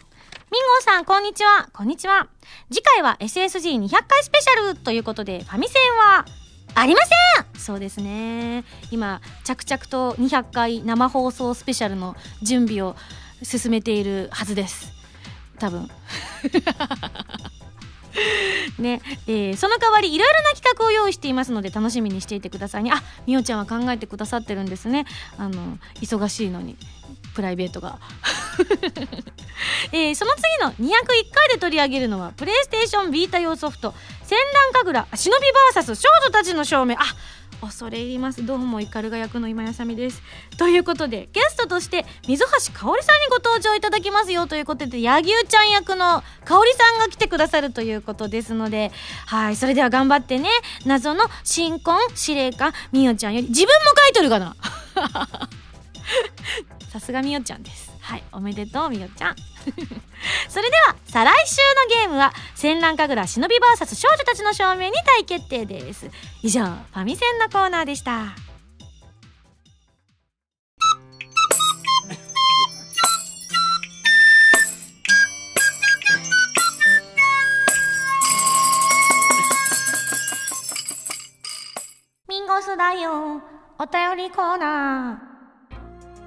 [0.52, 1.70] ミンゴさん、こんにちは。
[1.72, 2.28] こんにちは。
[2.70, 6.26] 次回は SSG200 回スペシャルということで、ファミセンは
[6.74, 7.14] ありませ
[7.58, 8.62] んそうですね。
[8.90, 12.96] 今、着々と200回生放送スペシャルの準備を
[13.42, 14.92] 進めているはずです。
[15.58, 15.88] 多分。
[18.78, 25.06] ねえー、その代わりいろいろな企画を用意していますので楽しみにしていてくださいねあみおちゃんは考えてくださってるんですね
[25.38, 26.76] あの忙しいのに
[27.34, 27.98] プライベートが。
[29.92, 34.38] えー、その次の201回で取り上げるのはプレイステーションビータ用ソフト「戦
[34.72, 35.46] 乱神楽忍び
[35.80, 37.04] VS 少女たちの証明」あ
[37.62, 38.44] 恐れ入ります。
[38.44, 40.20] どうもイカルガ役の今やさみです。
[40.58, 44.48] ということでゲストとして水橋かおりさんにご登場いただきますよ。
[44.48, 48.90] ということで柳生ちゃん役のかおりさんが来てくださるということですので
[49.26, 50.50] はいそれでは頑張ってね。
[50.84, 54.56] 謎の新婚司令官みおちゃんより自分も書いとるかな。
[56.92, 57.90] さすがみおちゃんです。
[58.00, 59.36] はいおめでとうみおちゃん。
[60.46, 61.56] それでは再来週
[61.96, 66.10] のゲームは戦乱神楽忍び VS 少女たちの証明に大決定です。
[66.42, 68.34] 以上ファミセンのコーナーでした。
[82.28, 83.40] ミンゴスだよ。
[83.78, 85.22] お便りコーナ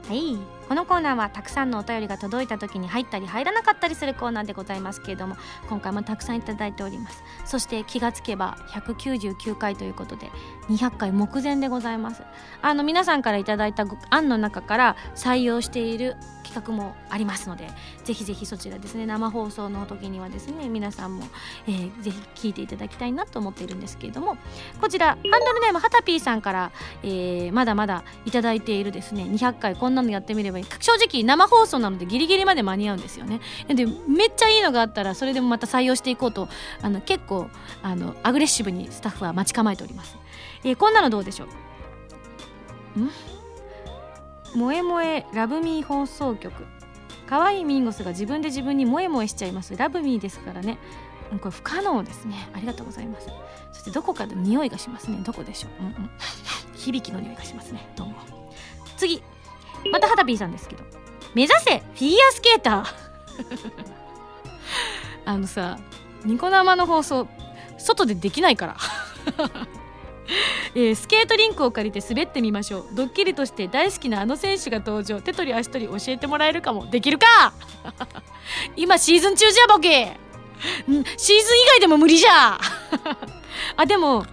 [0.07, 0.09] ー。
[0.09, 0.54] はい。
[0.67, 5.35] このコーナーはたくさんのお便りが届いた時に入ったり入らなかったりするコーナーでございますけれども
[5.69, 7.23] 今回もたくさんいただいております。
[7.45, 10.31] そして気がつけば199回ということで
[10.69, 12.23] 200回目前でございます。
[12.61, 17.67] あの皆さんからいただいた案の中から採用している企画もありますので
[18.05, 21.25] ぜひぜひそちらですね生放送の時にはですね皆さんも、
[21.67, 24.37] えー、ぜひ聞いていただきたいなと思っているんですけれども
[24.79, 26.71] こちらハンドルネームはたぴーさんから、
[27.03, 30.65] えー、まだまだいただいているですね200回こんなのやってみればいい。
[30.79, 33.41] 正直生放送なのでギリギリまで間に合うんですよね。
[33.67, 36.47] でめっちゃいいのがあったらそれでもまた採用していこうと
[36.81, 37.49] あの結構
[37.81, 40.17] あのアグレッシブにスタッフは待ち構えております、
[40.63, 41.47] えー、こんなのどうでしょ
[42.95, 42.99] う？
[42.99, 43.09] ん？
[44.53, 46.53] 萌え萌えラブミー放送局。
[47.27, 49.75] 可愛いミンゴスが自分で自分に萌え萌えしちゃいます。
[49.75, 50.77] ラブミーですからね。
[51.41, 52.47] これ不可能ですね。
[52.53, 53.27] ありがとうございます。
[53.73, 55.19] そしてどこかで匂いがしますね。
[55.23, 56.09] どこでしょう、うんうん、
[56.77, 57.91] 響きの匂いがしますね。
[57.95, 58.15] どうも。
[58.95, 59.23] 次。
[59.91, 60.83] またはたぴーさんですけど。
[61.33, 62.85] 目指せフィギュアスケーター。
[65.25, 65.77] あのさ
[66.23, 67.27] ニコ生の放送
[67.77, 68.77] 外でできないから。
[70.73, 72.87] えー、スケートリンクを借りて滑ってみましょう。
[72.93, 75.21] ドッキリとして大好きなあの選手が登場。
[75.21, 76.89] 手取り足取り教えてもらえるかも。
[76.89, 77.53] できるか！
[78.75, 80.17] 今シーズン中じゃボケ。
[81.17, 82.59] シーズン以外でも無理じゃ。
[83.77, 84.25] あでも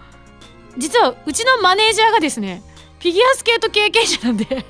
[0.78, 2.62] 実はうちのマネージャーがですね
[2.98, 4.64] フィギュアスケート経験者なんで。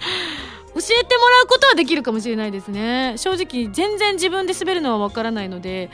[0.72, 3.14] 教えてもらうことはできるかもしれないですね。
[3.16, 5.90] 正直全然自分で滑るのはわからないので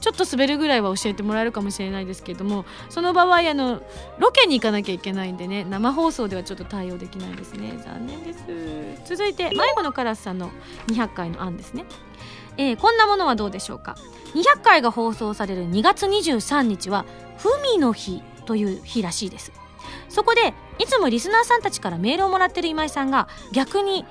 [0.00, 3.82] ちょっと滑るぐらいは教えてもらえるかもしれないですけれどもその場合あの
[4.18, 7.80] ロケに行かなきゃいけないんでね生放送ではちょっと対応できないですね。
[7.82, 9.08] 残念です。
[9.16, 10.50] 続いて迷子のカラスさんの
[10.88, 11.84] 200回の案ですね。
[12.58, 13.96] えー、こんなものはどうでしょうか。
[14.34, 17.06] 200回が放送される2月23日は
[17.38, 19.52] 「ふみの日」という日らしいです。
[20.08, 24.04] そこでいつもリスナーさんたちからメールをもらってる今井さんが逆に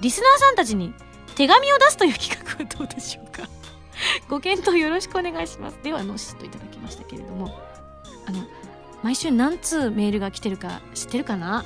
[0.00, 0.92] リスナーさんたちに
[1.34, 3.48] 手紙を出すという企画はどうでしょうか？
[4.28, 5.78] ご検討よろしくお願いします。
[5.82, 7.58] ではのしといただきましたけれども
[8.26, 8.44] あの
[9.02, 11.64] 毎週何通メールが来てるか知ってるかな？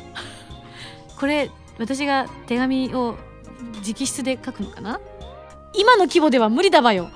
[1.19, 3.17] これ私が手紙を
[3.85, 5.01] 直筆で書くのかな？
[5.75, 7.11] 今の規模では無理だわよ。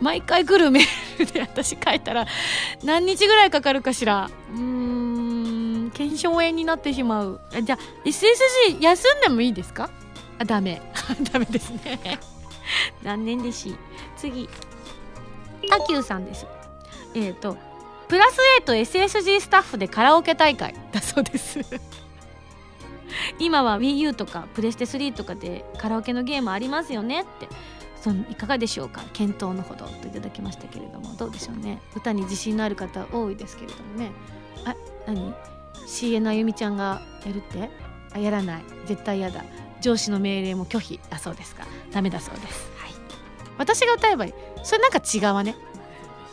[0.00, 2.26] 毎回来るメールで私書いたら
[2.84, 4.30] 何日ぐらいかかるかしら？
[4.52, 4.60] うー
[5.86, 7.40] ん検証炎になってしまう。
[7.62, 9.90] じゃあ SSG 休んでもいいですか？
[10.38, 10.80] あダメ。
[11.32, 12.20] ダメですね。
[13.02, 13.74] 残念でし
[14.16, 14.48] 次。
[15.68, 16.46] タキューさんです。
[17.14, 17.56] えっ、ー、と
[18.06, 20.74] プラス A と SSG スタッフでカラオケ大会。
[20.92, 21.60] だそうです。
[23.38, 27.48] 今は WiiU とかプレステ3とかでカラオケのゲームありますよねって
[28.00, 29.02] そのいかがでしょうか？
[29.12, 31.80] 検討のほどといただきましたけれどもどうでしょうね？
[31.96, 34.10] 歌に自信のある方多いですけれどもね。
[34.64, 34.74] あ
[35.06, 35.34] 何
[35.86, 37.70] ？CN あゆみちゃんがやるって？
[38.12, 38.62] あやらない。
[38.86, 39.44] 絶対嫌だ。
[39.80, 42.90] 上司の命令も拒否だそうですがダメだそうです、はい、
[43.58, 44.34] 私が歌えばいい。
[44.64, 45.54] それなんか違うわね？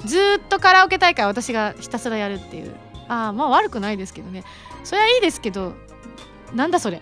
[0.04, 2.75] ずっとカラオケ大会私がひたすらやるっていう。
[3.08, 4.43] ああまあ悪くないですけどね。
[4.84, 5.73] それはいいですけど
[6.54, 7.01] なんだそれ？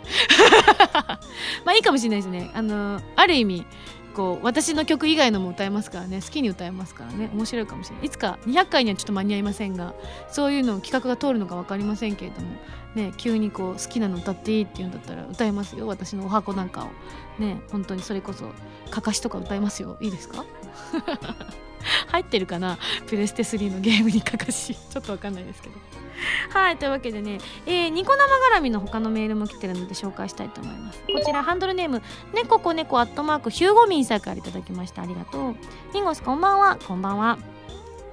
[1.66, 2.52] まあいいかもしれないですね。
[2.54, 3.66] あのある意味
[4.14, 6.22] こう私の曲以外のも歌えますからね。
[6.22, 7.30] 好きに歌えますからね。
[7.34, 8.06] 面白いかもしれない。
[8.06, 9.94] いつか200回にはちょっと間に合いませんが
[10.30, 12.48] そういうの企画が通るのか分かりませんけれども
[12.96, 15.88] ね急にこう好きなの歌っていいって言うんだったら歌えますよ。
[15.88, 17.42] 私のお箱なんかを。
[17.42, 18.52] ね本当にそれこそ
[18.92, 19.98] かかしとか歌いますよ。
[20.00, 20.46] いいですか？
[22.08, 22.78] 入ってるかな？
[23.08, 24.76] プレステ3のゲームにかかし。
[24.76, 25.76] ちょっと分かんないですけど。
[26.52, 31.00] はいというわけでね、えー、ニコ生絡みの他のメールも来てるので紹介したいと思います。
[31.02, 32.02] こちらハンドルネーム
[32.34, 35.02] ねここねこアットマークヒューゴミンさんからいただきました。
[35.02, 35.56] ありがとう。
[35.94, 36.78] ミンゴスこんばんは。
[36.88, 37.38] こんばんは。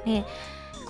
[0.06, 0.24] えー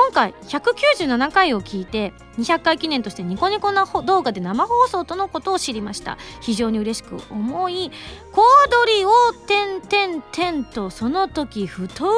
[0.00, 6.16] 今回197回を聞いて200回記念としてニコニコな動画で生放送とのことを知りました。
[6.40, 7.90] 非常に嬉しく思い
[8.32, 9.10] 小躍りを
[9.46, 12.12] 点々点とその時ふと思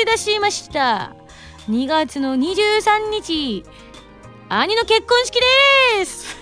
[0.00, 1.16] い出しました。
[1.68, 3.64] 2月の23日。
[4.60, 5.40] 兄の結婚式
[5.98, 6.36] です。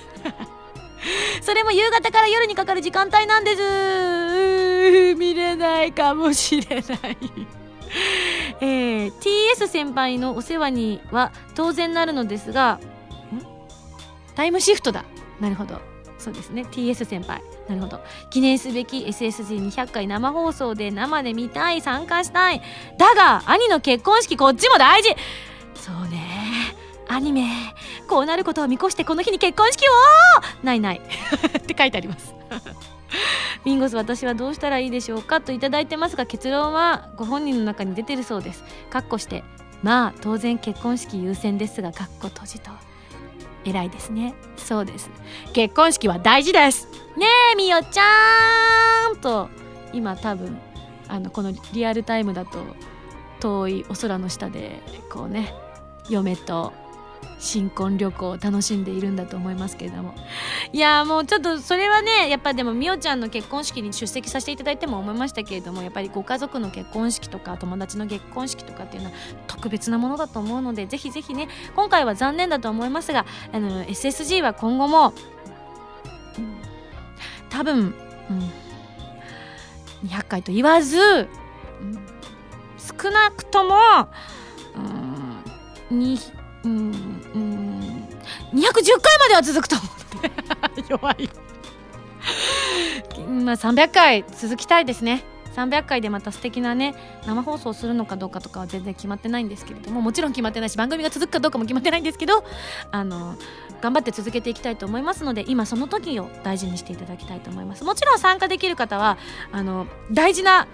[1.42, 5.14] それも夕方から夜にかかる時間帯なんです。
[5.16, 7.16] 見れないかもしれない。
[8.61, 12.81] えー、TS 先輩のお世話には当然なるのですが
[14.35, 15.05] タイムシフトだ。
[15.40, 15.81] なるほど。
[16.18, 16.64] そうですね。
[16.70, 17.42] TS 先輩。
[17.68, 18.01] なるほど。
[18.31, 22.62] 記念すべき SSG200 回生放送で生で見たい参加したい。
[22.98, 25.14] だが兄の結婚式こっちも大事。
[25.75, 26.41] そうね。
[27.12, 27.46] アニメ
[28.09, 29.92] こうなることを見越してこの日に結婚式を？
[30.64, 31.01] ないない。
[31.59, 32.35] って書いてあります。
[33.64, 38.64] ミンゴス私はどうしたらいいでしょうかといただいてますが結論はご本人の中に出てるそうです。
[38.90, 39.44] かっこして
[39.83, 42.70] まあ当然結婚式優先ですがかっこ閉じと。
[43.64, 44.35] 偉いですね。
[44.57, 45.11] そうです。
[45.53, 46.88] 結婚式は大事です。
[47.16, 49.48] ねえみよちゃんと。
[49.92, 50.59] 今多分
[51.09, 52.59] あのこのリアルタイムだと
[53.40, 55.53] 遠いお空の下でこうね
[56.09, 56.72] 嫁と
[57.42, 60.14] 新婚旅行を楽しんでいるんだと思いますけれども。
[60.72, 69.16] いやもうちょっとそれはねやっぱでもみおちゃんの結婚式に出席させていただいても思いましたけれどもやっぱりご家族の結婚式とか友達の結婚式とかっていうのは
[69.48, 75.12] 特別なものだと思うのでぜひぜひね今回は残念だと思いますがあの SSG は今後も、
[76.38, 76.57] うん、
[77.50, 77.92] 多分、
[78.31, 78.33] う
[80.07, 81.28] ん、200回と言わず、うん、
[82.78, 83.74] 少なくとも、
[85.90, 87.12] うん、2うんうん
[88.54, 89.88] 210回までは続くと思っ
[90.76, 90.88] て。
[90.92, 91.30] 弱い。
[93.28, 95.24] まあ300回続きたいですね。
[95.54, 96.94] 300回でまた素敵なね
[97.26, 100.00] 生放送するのかどうかとかは全然決まってないんですけれども。
[100.00, 102.44] もちろん決まってないし番組が続くかどうかも決まってないんですけど
[102.90, 103.36] あの
[103.82, 107.84] 頑張って続けていきたいと思いますので今その時を大事にしていただきたいと思います。
[107.84, 109.18] もちろん参加できる方は
[109.50, 110.66] あの大事な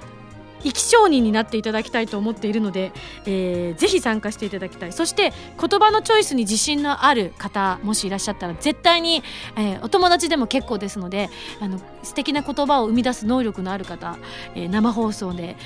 [0.62, 2.92] 生き証人になっていただきたいと思っているので、
[3.26, 4.92] えー、ぜひ参加していただきたい。
[4.92, 9.22] そして言葉のチョイスに自信のある方もしいらっしゃったら絶対に、
[9.56, 14.18] えー、お友達でも結構ですのであの素敵な言葉を生み出す能力のある方、
[14.54, 15.56] えー、生放送で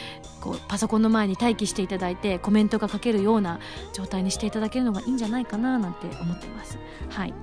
[0.40, 3.60] こうパソコンの前に待機していただいてコメントが書けるような
[3.92, 6.78] 状態にしていただけるのがいいんじゃないかななんて思ってます。
[7.10, 7.34] はい。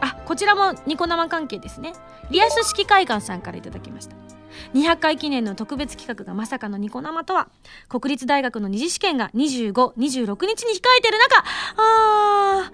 [0.00, 1.92] あこちらもニコ生関係ですね。
[2.30, 4.31] リアス式海岸さんからいただきました。
[4.74, 7.48] 200回記念の特別企画がまさかのニコ生とは。
[7.88, 11.44] 国立大学の二次試験が2526日に控えてる中。
[11.76, 12.70] あ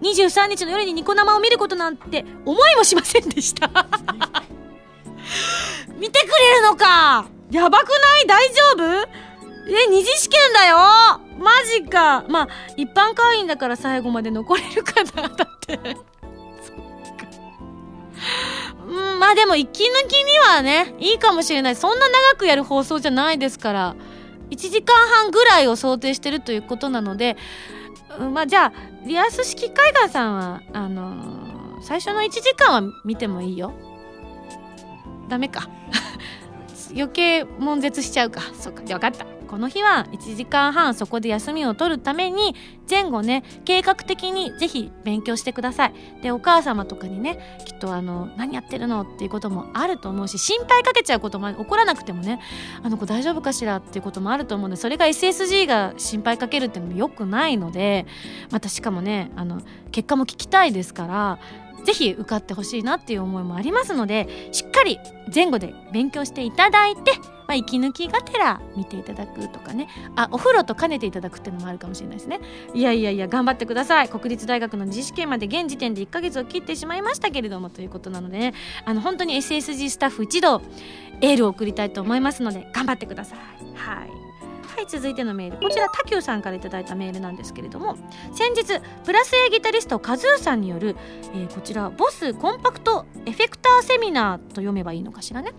[0.00, 3.68] ー23日の夜にニコ生を見ることなんて思いもしませんでした。
[5.98, 7.26] 見てくれるのか？
[7.50, 8.26] やばくない？
[8.26, 9.08] 大丈夫？
[9.68, 10.76] え二次試験だよ？
[11.38, 12.24] マジか。
[12.28, 15.78] まあ一般会員だから最後まで残れるかなだって。
[18.86, 21.76] うん、まあでも息抜きにはね、いいかもしれない。
[21.76, 23.96] そんな長くやる放送じゃないですから、
[24.50, 27.36] 1時間半ぐらいを想定してるということなので、
[28.18, 28.72] うん、まあじゃあ、
[29.06, 33.72] リアス式海岸さんは、あのー、最初の1時間は見てもいいよ。
[35.28, 35.68] ダメか。
[36.94, 38.42] 余計悶絶しちゃうか。
[38.58, 39.41] そっか、じゃあ分かった。
[39.52, 42.54] この日は1時間半そこで休みを取るために
[42.88, 45.92] 前後ね計画的にぜひ勉強してください。
[46.22, 52.40] でお母様とかにねきっとあの何やってるのっていうこともあると思うし心配かけちゃうことも起こらなくてもね
[52.82, 58.06] あの子大丈夫かしらっていうこともあると思うのでそれが SSG が心配かけるっていうのもよくないので
[58.50, 59.60] またしかもねあの
[59.90, 61.38] 結果も聞きたいですから
[61.84, 64.98] ぜひ受かってほしいなっていう思いもありますのでしっかり
[65.34, 67.12] 前後で勉強していただいて、
[67.46, 69.88] まあ、息抜きがてら見ていただくとかね。
[70.16, 72.40] あお風呂と兼ねていただくっていうのもあるかもしれないですね。
[72.74, 74.08] いやいやいや頑張ってください。
[74.08, 78.54] 国立大学の自試験まで現時点で1ヶ月を切ってしまいましたけれどもということなのでね。
[78.84, 80.62] あの本当に SSG スタッフ一同
[81.20, 83.38] エールを送りたいと思いますので頑張ってください。
[83.74, 84.21] はい。
[84.74, 85.58] はい続いてのメール。
[85.58, 87.96] こちらタキューさんから頂いたメールなんですけれども
[88.32, 90.96] 先日プラス A ギタリストカズーさんによる、
[91.34, 95.52] えー、こちらボスコンパクトエフェクターセミナーと読めばいいのかしらね、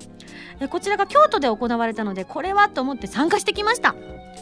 [0.60, 3.96] えー、こちらが京都で行われたのでこれはと思って参加してきました。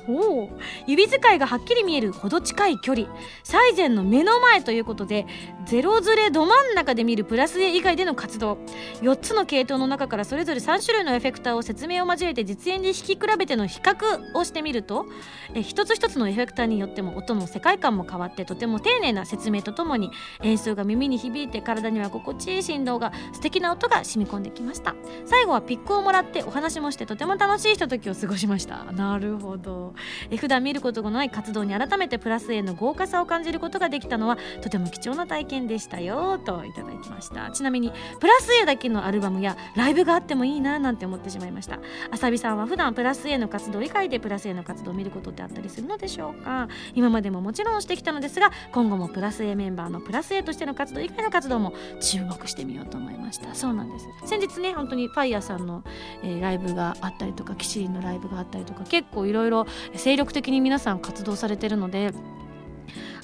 [0.08, 0.50] お
[0.88, 3.08] 指使いがはっきり見えるほど近い距離。
[3.44, 5.26] 最前の目の前ということで
[5.66, 8.58] ゼロズレど真ん中で見るプラス A 以外での活動。
[9.02, 15.06] 4つの系統の中からそれぞれ3種類のエフェクターを説明を交えて実演で弾き比べての比較をしてみると
[15.54, 20.12] え一つ一つのエフェクターによっても音の世界観も変わってとても丁寧な説明とともに
[20.44, 24.96] 演奏が耳に響いて体には心地いい振動が素敵な音が染み込んできました。
[25.26, 28.86] 最後はピックをもらってお話もしてとても楽しいひとときを過ごしました。
[28.92, 29.94] なるほど。
[30.30, 37.52] え普段見ることがない活動に改めてプラス A の豪華さを感じることができたのはとても貴重な体験でしたよといただきました。
[37.52, 41.80] ちなみにプラス A だけのアルバムやライブがあってもいいななんて思ってしまいました。
[42.12, 46.68] あさびさんは普段プラス A の活動以外でプラス A の活動を見ることってあったりするのでしょうか。
[46.96, 53.54] 今までももちろんしてきたのですが今後もプラス A メンバーのプラス A としての活動以外の活動も注目してみようと思いました。
[53.56, 54.08] そうなんです。
[54.26, 55.84] 先日ね本当にファイヤーさんの、
[56.24, 62.14] えー、ライブがあったりとかキシリンのライブがあったりとか結構いろいろ精力的に皆さん活動されてるので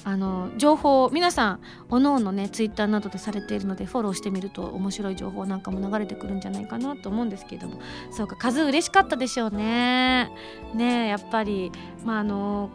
[0.08, 7.78] あの情報皆さんおのおのねツイッターなどでされているのでフォローしてみると面白い情報なんかも流れてくるんじゃないかなと思うんですけれども。
[8.10, 10.30] そうか数嬉しかったでしょうね。
[10.74, 11.70] ねやっぱり
[12.06, 12.70] まああの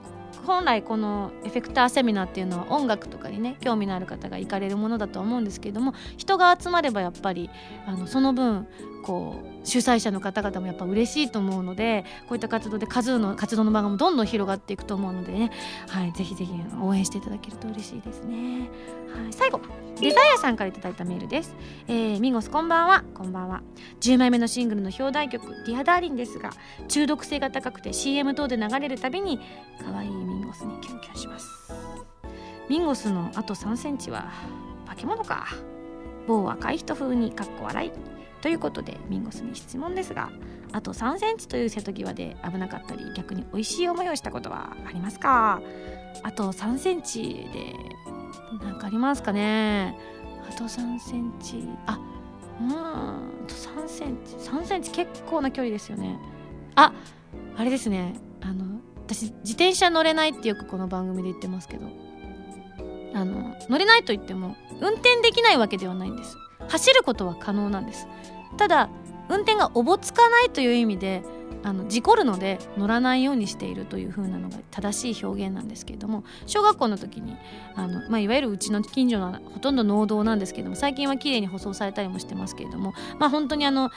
[0.45, 7.49] 本来このエフェクターセミナーっていうのは音楽とかにね興味のある方が行かれるものだと思うんですけれども人が集まればやっぱり
[7.88, 8.67] あのその分
[9.04, 15.51] こう主催者の方々もやっぱ嬉しいと思うのでこういった活動で数の活動の場がもどんどん広がっていくと思うのでね、
[15.89, 16.51] はい、ぜひぜひ
[16.82, 18.70] 応援していただけると嬉しいですね。
[19.14, 19.62] はい、最後
[19.99, 21.56] デザイアさんからいただいたメールです。
[21.88, 23.04] えー、ミンゴスこんばんは。
[23.14, 23.62] こんばんは。
[24.01, 26.51] 10枚目のシングルの表題曲「Dear Darling ですが
[26.88, 29.39] 中毒性が高くて CM 等で流れるたびに
[29.84, 31.47] 可愛いミンゴスにキュンキュンします。
[32.70, 34.32] ミンゴスのあと3センチは
[34.88, 35.47] 化け物か。
[36.28, 37.91] 某赤い人風にかっこ笑い
[38.44, 40.30] ということでミンゴスに質問ですが
[40.74, 45.62] あと3センチという瀬戸際で危なかったり逆に美味しい思いをしたことはありますか？
[46.24, 47.74] あと3センチで
[48.62, 49.98] 何かありますかね？
[50.46, 51.98] あと3センチあ
[52.60, 56.20] うんあと3センチ3センチ結構な距離ですよね。
[56.76, 56.91] あ
[57.56, 58.16] あれですね。
[58.41, 61.88] あの私自転車乗れないってよくこの番組で言ってますけど
[63.14, 66.38] あの乗れないと言っても運転できないわけではないんです。
[66.68, 68.07] 走ることは可能なんです。
[68.57, 68.89] ただ
[69.30, 71.24] 運転がおぼつかないという意味で
[71.64, 77.38] あの事故るので乗らないようにしているという風なのが正しい表現なんですけれども小学校の時に
[77.76, 83.91] あの、まあ、いわゆるうちの近所のほとんど農道なんですけども最近は綺麗に舗装されたりもしてますけれどもまあ本当にあの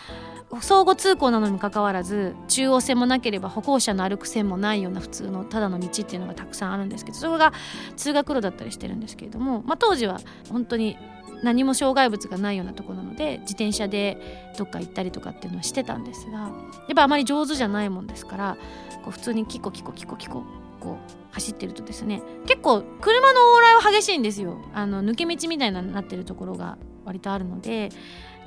[0.61, 7.53] 相互通行なのにかかわらず中央線もなければ歩行者の歩く線もないような普通のただの道っていうのがたくさんあるんですけどそれが
[7.97, 10.97] 通学路だったりしてるんですけれども、まあ、当時は本当に
[11.43, 16.49] 何も障害物がないようなところなので自転車でどっか行ったりとかっていうのはしてたんですがや
[16.93, 18.57] っぱあまり上手じゃないもんですから
[19.05, 20.45] こう普通にキコキコキコキコ
[20.80, 24.59] こう走ってるとですね結構車の往来は激しいんですよ。
[24.74, 27.91] あの抜け道みたいになってるところが割とあるので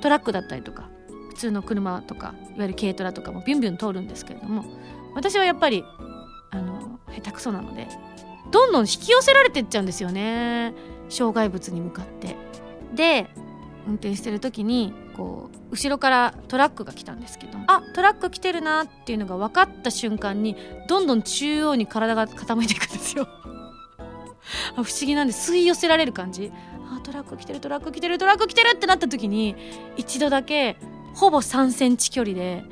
[0.00, 0.88] トラックだったりとか
[1.28, 4.64] 普通の車とかいわゆる軽トラとかもビュンビュン通るんですけれども
[5.14, 5.84] 私はやっぱり
[6.50, 7.88] あの下手くそなので
[8.50, 10.74] どんどん引き寄せられてっちゃうんですよね。
[11.08, 12.36] 障害物に向かって。
[12.94, 13.28] で
[13.86, 17.58] 運転してる時にこう後ろからトラックが来たんですけど。
[17.66, 20.56] あトラック来てるなっていうのが分かった瞬間に
[20.88, 23.28] どんどん中央に体が傾いていくんですよ。
[24.74, 26.52] 不思議なんで吸い寄せられる感じ。
[26.90, 29.54] あトラック来てるトラック来てるトラック来てるってなった時に
[29.96, 30.76] 一度だけ
[31.14, 32.64] ほぼ3センチ距離で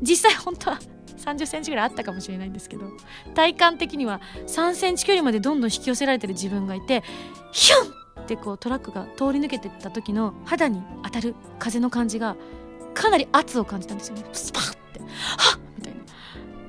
[0.00, 0.80] 実際本当は
[1.16, 2.86] 30センチぐらいあったかもしれないんですけど
[3.34, 7.04] 体感的には3センチ距離までどんどん引き寄せられてる自分がいて
[7.52, 12.36] ヒュンってこうトラックが通り抜けてった時の肌に当たる風の感じが
[12.94, 14.24] かなり圧を感じたんですよね。
[14.32, 15.00] スパッて。
[15.00, 15.06] は
[15.56, 15.60] っ！
[15.76, 16.00] みたいな。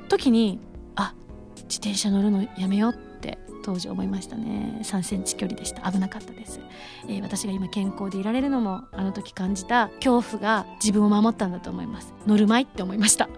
[0.09, 0.59] 時に
[0.95, 1.13] あ
[1.55, 4.79] 自転車乗るのやめようって当時思いましたね。
[4.83, 5.89] 3センチ距離でした。
[5.89, 6.59] 危なかったです、
[7.07, 12.13] えー、私が今健康でいられるのもあの時感じた恐怖が自分を守ったんだと思います。
[12.27, 13.29] 乗るまいって思いました。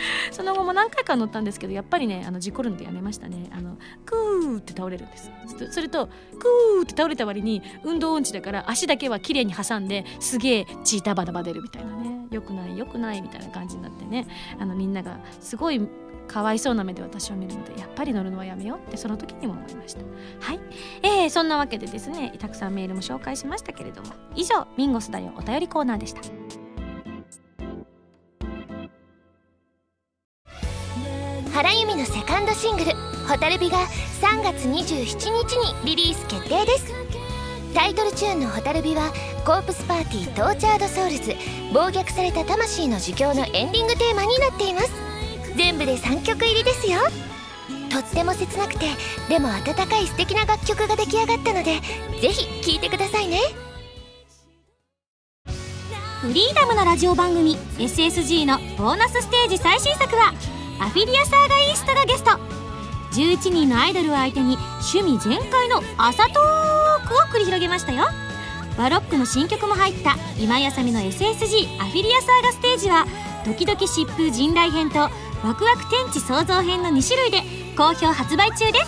[0.30, 3.50] その後も何回か乗ったんですけどやっぱりねあの事故るんでやめましたね。
[3.52, 3.76] あの
[4.06, 5.30] グーって倒れるんです。
[5.70, 12.26] するとグーって倒れた割に運動音痴だから足だけは綺麗に挟んですげえ血ダバダバ出るみたいなね。
[12.30, 14.26] よくないよくないみたいな感じになってね。
[14.58, 15.80] あのみんながすごい
[16.28, 20.00] かわいそうな目で私を見るのでやっぱり乗るのはやめようってその時にも思いました。
[20.40, 20.60] はい、
[21.02, 26.22] えー、そんなわけでですねたくさんメールも紹介しましたけれども以上ミンゴスだよお便りコーナーでした。
[31.50, 32.92] 原由美のセカンドシングル
[33.26, 33.78] 「蛍火」が
[34.20, 36.92] 3月27日にリリース決定です。
[37.74, 39.12] タイトルチューンの「蛍火」は
[39.44, 41.34] コープスパーティー Tortured Souls
[41.72, 44.90] 暴虐された魂の呪叫のエンディングテーマになっています。
[45.56, 46.98] 全部で3曲入りですよ。
[47.90, 48.86] とっても切なくて
[49.28, 51.80] でも温かい素敵な楽曲が出来上がったので
[52.22, 53.38] ぜひ聴いてくださいね。
[56.22, 60.32] フリーダムなラジオ番組 SSG のボーナスステージ最新作は
[60.82, 62.32] アフィリアサーガイーストがゲスト。
[63.12, 64.58] 11人のアイドルを相手に
[64.92, 68.06] 趣味全開の朝トークを繰り広げましたよ。
[68.76, 73.06] バロックの新曲も入った今井あさみの SSG アフィリアサーガステージは
[73.46, 77.42] ドキドキ疾風陣雷編とワクワク天地創造編の2種類で
[77.76, 78.86] 好評発売中です。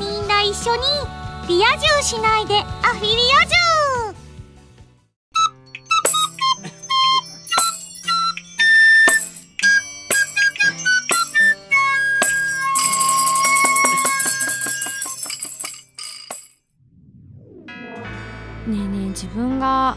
[0.00, 0.82] みんな一緒に
[1.46, 3.73] リア充しないでアフィリア充
[19.34, 19.96] 分が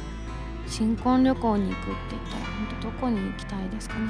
[0.67, 4.01] 新婚旅行に行くって言ったら本当どこに行きたいですかね。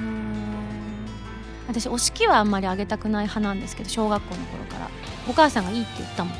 [1.67, 4.89] 私お式はあんまりあげたくない派なんですけど小学校の頃から。
[5.29, 6.33] お母さんがいいって言ったもん。
[6.33, 6.37] お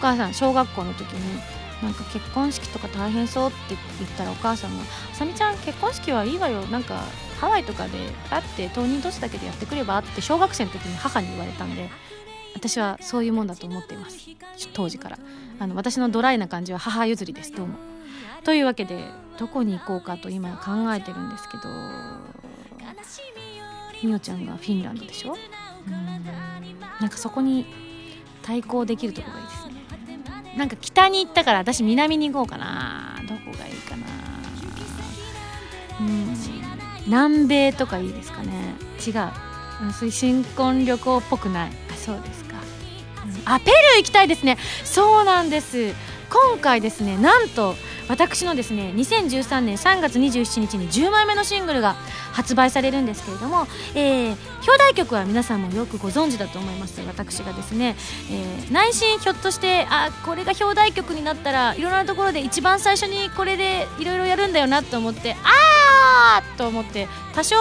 [0.00, 1.40] 母さん小学校の時に
[1.82, 6.60] なんか結婚式とか大変そうって言ったらお母さんが「あさみちゃん結婚式はいいわよ。
[6.66, 7.02] なんか
[7.40, 11.88] ハワイとかでだって当人年だけでやってくれば?」って小学生の時に母に言われたんで
[12.54, 14.18] 私はそういうもんだと思っています。
[14.74, 15.18] 当時から。
[15.60, 17.52] あの私のドライな感じは母譲りです。
[17.52, 17.74] どうも。
[18.44, 19.04] というわけで
[19.38, 21.64] どこに行こうかと今考えてるんですけど
[24.02, 25.36] みおちゃんがフィンランドでしょ？
[25.86, 26.24] うん。
[27.00, 27.66] なんかそこに
[28.42, 29.74] 対抗できるとこがいいですね。
[30.56, 33.16] なんか北に行ったから私南に行こうかな。
[33.28, 34.06] どこがいいかな。
[36.00, 36.34] うん。
[37.06, 38.74] 南米とかいいですかね。
[39.04, 39.30] 違う。
[39.82, 41.70] うんそういう新婚旅行っぽくない。
[41.90, 43.52] あそうですか、うん。
[43.52, 44.58] あペルー行きたいですね。
[44.84, 45.92] そうなんです。
[46.30, 47.74] 今回ですねなんと
[48.08, 51.94] 私のですね2013年3月27日に10枚目のシングルが
[52.32, 54.36] 発売されるんですけれども、えー
[54.68, 57.00] 表題曲は皆さんもよくご存知だと思います。
[57.06, 57.96] 私がですね、
[58.30, 67.56] えー内心ひょっとしてあこれが表題曲になったらいろんなところで一番最初にこれでいろいろやるんだよなと思ってあーと思って多少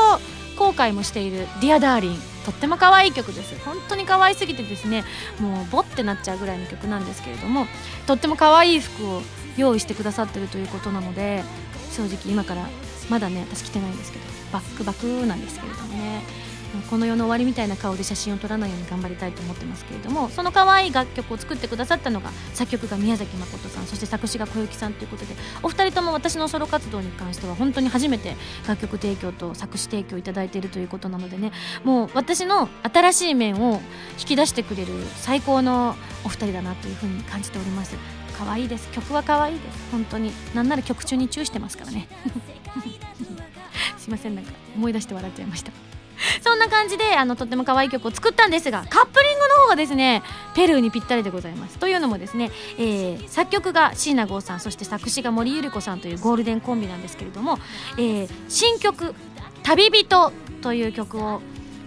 [0.58, 2.18] 後悔もしている「Dear Darling」
[2.48, 3.54] とっても可愛い曲です。
[3.66, 5.04] 本当に可愛すぎてですね
[5.42, 7.68] もうボってなっちゃうぐらいの曲なんですけれども
[8.06, 9.22] とっても可愛い服を
[9.58, 11.44] 用意してくださってるということなので
[11.92, 12.66] 正直今から
[13.10, 14.24] まだね私着てないんですけど
[14.54, 16.47] バックバクなんですけれどもね。
[16.90, 28.36] この世の終わりみたいな顔で写真を撮らないように頑張りたいと思ってますけれどもその可愛い楽曲を作ってくださったのが作曲が宮崎誠さんそして作詞が小雪さんということでお二人とも私のソロ活動に関しては本当に初めて
[28.68, 31.52] 楽曲提供と作詞提供いただいているということなのでね
[31.84, 33.82] もう私の新しい面を
[34.20, 37.96] 引き出してくれる最高のお二人だなというふうに感じております。
[38.38, 38.92] 可愛いです。
[38.92, 39.92] 曲は可愛いです。
[39.92, 42.08] 本当になんなら曲中にチューしてますからね。
[43.98, 44.36] すいません。
[44.36, 45.72] なんか思い出して笑っちゃいました。
[46.42, 50.24] そんな感じであのとっても可愛い曲を作ったんですがカップリングの方がですね
[50.56, 51.78] ペルーにぴったりでございます。
[51.78, 57.60] というのもですね、えー作曲が椎名剛さんそして作詞が森ゆり子さんというゴールデンコンビなんですけれども、
[57.98, 59.14] えー新曲
[59.64, 61.42] 「旅人」という曲を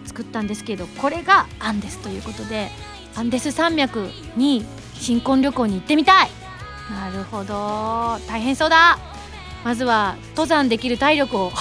[0.07, 2.71] 作ったんですけどこれがアンデスということで
[3.17, 4.65] アンデス山脈に
[4.95, 6.31] 新婚旅行に行ってみたい。
[6.91, 8.19] なるほど。
[8.29, 8.99] 大変そうだ。
[9.65, 11.53] まずは登山できる体力を。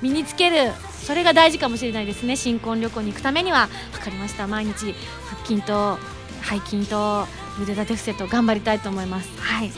[0.00, 0.72] 身につける。
[1.04, 2.36] それが大事かもしれないですね。
[2.36, 3.68] 新婚旅行に行くためには。
[3.92, 4.46] 分かりました。
[4.46, 4.94] 毎日
[5.26, 5.98] 腹筋と
[6.42, 7.26] 背筋と
[7.60, 9.28] 腕立て伏せと頑張りたいと思います。
[9.40, 9.72] はい。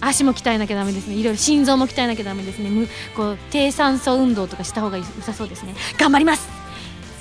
[0.00, 1.14] 足も鍛えなきゃだめですね。
[1.14, 2.70] いろいろ心臓も鍛えなきゃだめですね。
[2.70, 5.74] むこう低酸素運動とかした方が良さそうですね。
[5.98, 6.48] 頑張ります。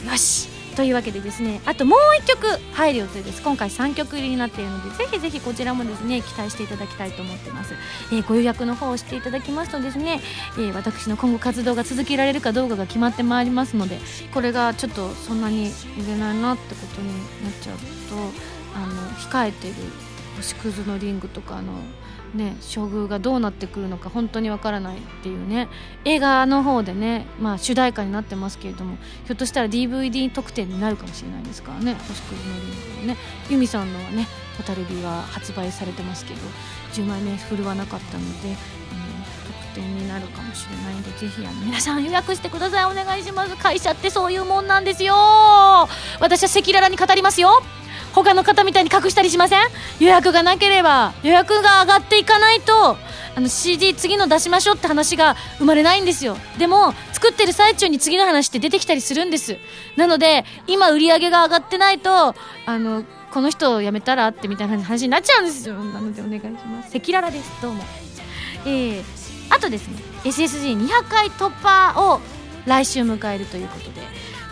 [0.06, 0.51] よし。
[0.76, 3.42] というわけでですねあともう1曲入る予定です。
[3.42, 7.74] 今回3曲入りになっているのでぜひぜひこちらもですね期待していただきたいと思ってます、
[8.12, 10.22] えーご予約の方をしていただきますとですね、
[10.58, 14.00] えー私の今後活動が続けられるかどうかが決まってまいりますので
[14.34, 15.72] これがちょっとそんなに
[16.04, 18.16] 売れないなってことになっちゃうと
[18.76, 19.74] あの控えてる
[20.38, 21.74] 星屑のリングとかの
[22.34, 25.68] ね処遇がどうなってくるのか本当にわからないっていうね。
[26.06, 31.96] 映画の方でね、まあ、主題歌になってますけれどもひょっとしたら DVD 特典になるかもしれないですからね。
[32.08, 33.18] 星屑のリングのね。
[33.50, 34.28] 由美さんのはね
[34.58, 36.40] 「蛍火」は発売されてますけど
[36.94, 38.56] 10枚目振るわなかったのであの
[39.74, 42.86] 特典になるかもしれないんでぜひあの皆さん予約してください。
[42.86, 43.56] お願いします。
[43.56, 45.16] 会社ってそういうもんなんですよ。
[46.20, 47.62] 私は赤裸々に語りますよ。
[48.14, 49.60] 他の方みたいに隠したりしません？
[50.00, 52.98] 予約がなければ予約が上がっていかないと
[53.36, 56.38] あの CD 次の出しましょうって話が生まれないんですよ。
[56.58, 59.58] でも作ってる最中に次の話って出てきたりするんです。
[59.96, 62.36] なので今売り上げが上がってないと
[62.66, 65.76] あのこの人を辞めたらってみたいな話になっちゃうんですよ。
[65.76, 66.96] なのでお願いします。
[66.96, 67.62] 赤裸々です。
[67.62, 67.84] どうも。
[68.66, 69.04] えー、
[69.50, 69.96] あとですね
[70.26, 72.22] SSG200 回突破を
[72.66, 74.02] 来週迎えるということで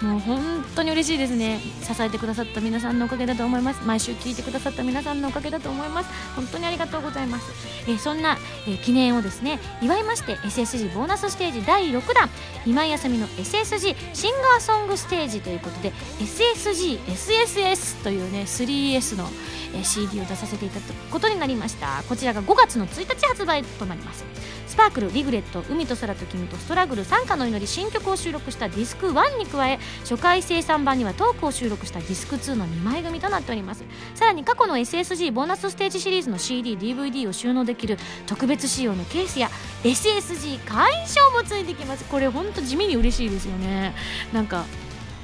[0.01, 1.59] もう本当に嬉しいですね。
[1.81, 3.85] 支えてくださった皆さんのおかげだと思います。
[3.85, 6.09] 毎週聞いてくださった皆さんのおかげだと思います。
[6.35, 7.51] 本当にありがとうございます、
[7.87, 8.37] え、そんな、
[8.67, 12.29] えー、記念をですね祝いまして SSG ボーナスステージ第6弾
[12.65, 19.27] 今井あさみの SSG シンガーソングステージということで SSGSSS というね 3S の、
[19.73, 22.03] えー、CD を出させていただくことになりました。
[22.07, 24.23] こちらが5月の1日発売となります。
[24.69, 33.83] スパークルリグレット海と空と君とストラグル参加の祈り新曲を収録したディスク1に加え初回生産版にはトークを収録したディスク2の2枚組となっております。
[34.13, 37.97] さらに過去の SSG ボーナスステージシリーズの CDDVD を収納できる
[38.27, 39.49] 特別仕様のケースや
[39.83, 42.05] SSG 会員証もついてきます。
[42.05, 43.95] これほんと地味に嬉しいですよね。
[44.31, 44.65] なんか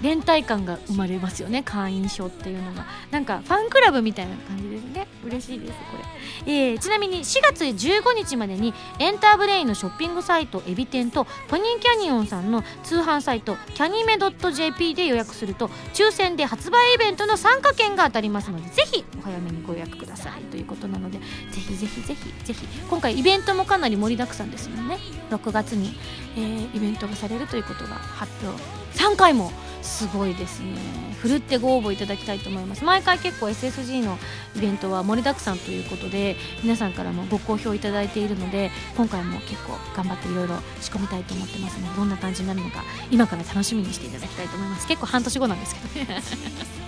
[0.02, 2.86] 連帯感が生まれますよね会員証っていうのが。
[3.12, 5.08] なんかファンクラブみたいな感じですね。
[5.26, 5.98] 嬉しいですこ
[6.46, 20.42] れ、えー、ちなみに4月15日までにエンターブレインのショッピングサイトエビ天とポニーキャニオンさんの通販サイトキャニメ .jp で予約すると抽選で発売イベントの参加券が当たりますのでぜひお早めにご予約ください。
[20.44, 22.68] ということなのでぜひぜひぜひぜひ。
[22.90, 25.00] 今回イベントもかなり盛りだくさんですよね。
[25.32, 25.98] 6月に、
[26.36, 30.76] えー、イベントがされるということが発表3回もすごいですね。
[31.22, 32.84] ふるってご応募いただきたいと思います。
[32.84, 34.18] 毎回結構 SSG の
[34.56, 44.88] イベントは盛りだくさんということで皆さんからもご好評いただいているので今回も結構頑張っていろいろ仕込みたいと思ってますのでどんな感じになるのか今から楽しみにしていただきたいと思います。
[44.88, 46.22] 結構半年後なんですけどね。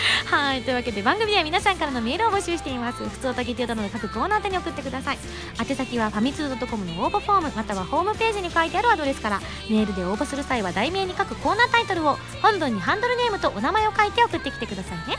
[0.26, 3.02] はいというわけで番組では皆さんからのメールを募集しています。
[3.08, 5.18] 普通おたぎてなので各コーナー宛に送ってください。
[5.60, 15.18] 宛先はファミツー .com の応募フォームまたはホームページに書いてあるアドレスからメールで応募する際は題名に書くコーナータイトルを本文にハンドルネームとお名前を書いて送ってきてくださいね、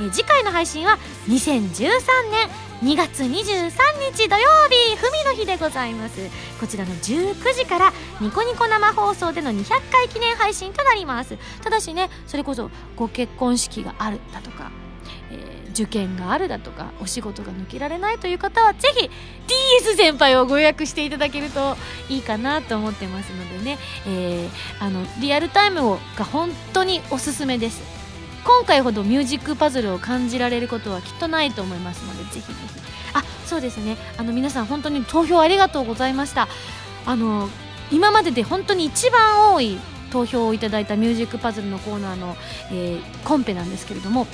[0.00, 1.90] え、次回の配信は2013
[2.30, 3.70] 年2月23
[4.14, 6.20] 日土曜日ふみの日でございます。
[6.60, 11.36] こちらの19時からニコニコ生放送での200回記念配信となります。
[11.62, 14.70] ただしねそれこそご結婚式があるだとか、
[15.32, 19.10] えー、受験があるだとかお仕事が抜けられないという方はぜひ
[19.80, 21.76] DS 先輩をご予約していただけると
[22.08, 27.97] いいかなと思ってますのでね、えー、あのリアルタイムをが本当におすすめです。
[28.48, 32.80] 今回ほどミュージックパズルを感じられることはきっとないと思いますのでぜひぜひ。
[33.12, 33.98] あそうですね。
[34.16, 36.48] あの皆さん本当に投票ありがとうございました。
[37.04, 37.50] あの
[37.92, 39.78] 今までで本当に一番多い
[40.10, 42.38] 投票をいただいたミュージックパズルのコーナーの、
[42.72, 44.26] えー、コンペなんですけれども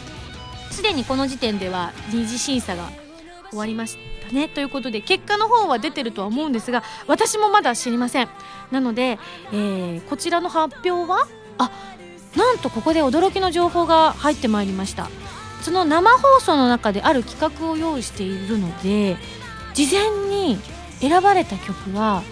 [0.70, 2.88] すでにこの時点では二次審査が
[3.50, 4.48] 終わりましたね。
[4.48, 8.28] ということで結果の方は出てるとは思うんですが私もまだ知りません。
[8.70, 9.18] なので、
[9.52, 11.26] えー、こちらの発表は？
[11.58, 11.70] あ
[12.36, 15.08] なんとここで驚きの情報が入ってまいりました。
[15.62, 19.16] その生放送の中である企画を用意しているので
[19.72, 20.58] 事前に
[21.00, 22.22] 選ばれた曲は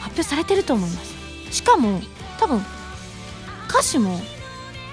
[0.00, 1.14] 発表されてると思います。
[1.50, 2.00] しかも
[2.38, 2.62] 多分
[3.68, 4.20] 歌詞も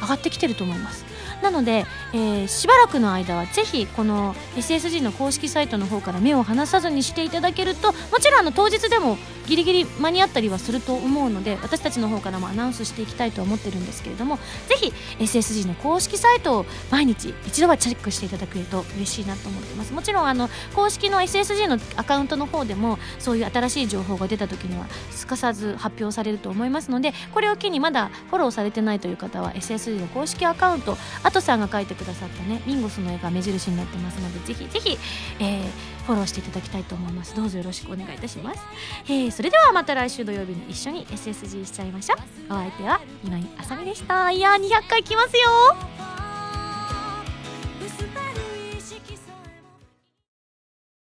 [0.01, 1.06] 上がってきてると思います。
[1.41, 9.17] なので、えー、しばらくの間はぜひこの SSG の公式サイトの方から目を離さずにしていただけるともちろんあの当日でも
[9.47, 19.93] ギリギリ間に合ったりはすると思うので私たちの方からもアナウンスしていきたいと思ってるんですけれどもぜひ SSG の公式サイトを毎日一度はチェックしていただけると嬉しいなと思ってます。
[19.93, 34.97] もちろんあの公式の SSG のアカウントの方でもそういう新しい情報が出た時にはすかさず発表されると思いますのでこれを機にまだフォローされてないという方は SSG の公式アカウントあとさんが書いてくださったねミンゴスの絵が目印になってますのでぜひぜひ、
[35.39, 37.35] えーフォローしていただきたいと思います。
[37.35, 38.61] どうぞよろしくお願いいたします、
[39.07, 42.53] えー、それではまた来週土曜日に一緒に SSG しちゃいましょう。
[42.53, 44.31] お相手は今井あさみでした。
[44.31, 46.26] いや200回来ますよ